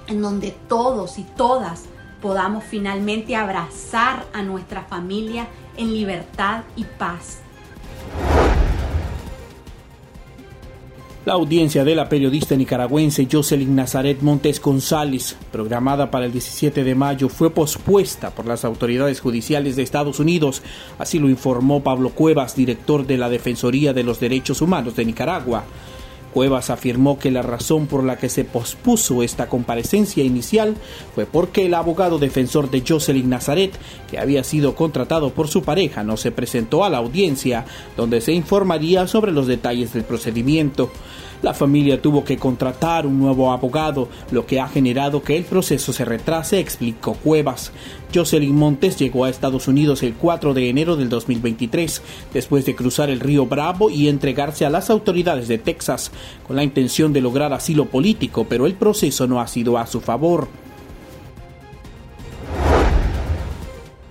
en 0.08 0.22
donde 0.22 0.52
todos 0.68 1.20
y 1.20 1.24
todas 1.24 1.86
podamos 2.22 2.64
finalmente 2.64 3.36
abrazar 3.36 4.26
a 4.34 4.42
nuestra 4.42 4.84
familia 4.84 5.48
en 5.78 5.94
libertad 5.94 6.64
y 6.76 6.84
paz. 6.84 7.42
La 11.26 11.34
audiencia 11.34 11.84
de 11.84 11.94
la 11.94 12.10
periodista 12.10 12.56
nicaragüense 12.56 13.28
Jocelyn 13.32 13.76
Nazaret 13.76 14.22
Montes 14.22 14.60
González, 14.62 15.36
programada 15.52 16.10
para 16.10 16.26
el 16.26 16.32
17 16.32 16.84
de 16.84 16.96
mayo, 16.96 17.30
fue 17.30 17.52
pospuesta 17.52 18.32
por 18.32 18.48
las 18.48 18.66
autoridades 18.66 19.20
judiciales 19.20 19.76
de 19.76 19.84
Estados 19.84 20.20
Unidos. 20.20 20.64
Así 20.98 21.20
lo 21.20 21.30
informó 21.30 21.84
Pablo 21.84 22.12
Cuevas, 22.12 22.56
director 22.56 23.06
de 23.06 23.18
la 23.18 23.30
Defensoría 23.30 23.94
de 23.94 24.04
los 24.04 24.20
Derechos 24.20 24.62
Humanos 24.62 24.96
de 24.96 25.06
Nicaragua. 25.06 25.66
Cuevas 26.34 26.70
afirmó 26.70 27.18
que 27.18 27.32
la 27.32 27.42
razón 27.42 27.88
por 27.88 28.04
la 28.04 28.18
que 28.18 28.30
se 28.30 28.46
pospuso 28.46 29.24
esta 29.24 29.48
comparecencia 29.48 30.24
inicial 30.24 30.76
fue 31.16 31.26
porque 31.26 31.66
el 31.66 31.74
abogado 31.74 32.20
defensor 32.20 32.70
de 32.70 32.84
Jocelyn 32.88 33.30
Nazaret, 33.30 33.72
que 34.10 34.20
había 34.20 34.44
sido 34.44 34.76
contratado 34.76 35.32
por 35.32 35.48
su 35.48 35.64
pareja, 35.64 36.04
no 36.04 36.18
se 36.18 36.32
presentó 36.32 36.84
a 36.84 36.90
la 36.90 36.98
audiencia, 36.98 37.66
donde 37.98 38.22
se 38.22 38.34
informaría 38.34 39.08
sobre 39.08 39.32
los 39.32 39.48
detalles 39.48 39.94
del 39.94 40.04
procedimiento. 40.04 40.92
La 41.42 41.54
familia 41.54 42.02
tuvo 42.02 42.26
que 42.26 42.38
contratar 42.38 43.06
un 43.06 43.18
nuevo 43.18 43.54
abogado, 43.54 44.10
lo 44.32 44.46
que 44.46 44.60
ha 44.60 44.68
generado 44.68 45.24
que 45.24 45.38
el 45.38 45.46
proceso 45.46 45.94
se 45.94 46.04
retrase, 46.04 46.60
explicó 46.60 47.14
Cuevas. 47.14 47.72
Jocelyn 48.14 48.54
Montes 48.54 48.98
llegó 48.98 49.24
a 49.24 49.30
Estados 49.30 49.70
Unidos 49.70 50.04
el 50.04 50.16
4 50.16 50.54
de 50.54 50.70
enero 50.70 50.98
del 50.98 51.08
2023, 51.08 52.02
después 52.34 52.66
de 52.66 52.76
cruzar 52.76 53.10
el 53.10 53.22
río 53.22 53.46
Bravo 53.46 53.90
y 53.90 54.10
entregarse 54.10 54.66
a 54.66 54.70
las 54.70 54.90
autoridades 54.90 55.48
de 55.48 55.58
Texas, 55.58 56.12
con 56.46 56.58
la 56.58 56.64
intención 56.64 57.14
de 57.14 57.22
lograr 57.22 57.54
asilo 57.54 57.86
político, 57.86 58.46
pero 58.50 58.66
el 58.66 58.74
proceso 58.74 59.26
no 59.26 59.40
ha 59.40 59.48
sido 59.48 59.78
a 59.78 59.88
su 59.88 60.02
favor. 60.02 60.50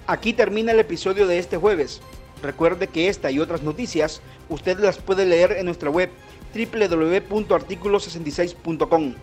Aquí 0.07 0.33
termina 0.33 0.73
el 0.73 0.81
episodio 0.81 1.27
de 1.27 1.38
este 1.38 1.59
jueves. 1.59 2.01
Recuerde 2.43 2.87
que 2.87 3.09
esta 3.09 3.31
y 3.31 3.41
otras 3.41 3.62
noticias 3.62 4.23
usted 4.49 4.79
las 4.79 4.97
puede 4.97 5.27
leer 5.27 5.53
en 5.53 5.67
nuestra 5.67 5.91
web 5.91 6.09
www.articulo66.com. 6.55 9.15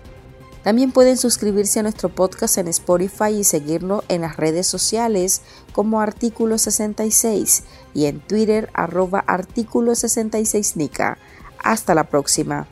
También 0.65 0.91
pueden 0.91 1.17
suscribirse 1.17 1.79
a 1.79 1.83
nuestro 1.83 2.09
podcast 2.09 2.57
en 2.57 2.67
Spotify 2.69 3.35
y 3.39 3.43
seguirlo 3.43 4.03
en 4.09 4.21
las 4.21 4.35
redes 4.35 4.65
sociales 4.65 5.43
como 5.73 6.01
Artículo 6.01 6.57
66 6.57 7.65
y 7.93 8.07
en 8.07 8.19
Twitter 8.19 8.71
arroba 8.73 9.19
Artículo 9.19 9.93
66 9.93 10.75
Nica. 10.75 11.19
Hasta 11.63 11.93
la 11.93 12.05
próxima. 12.05 12.67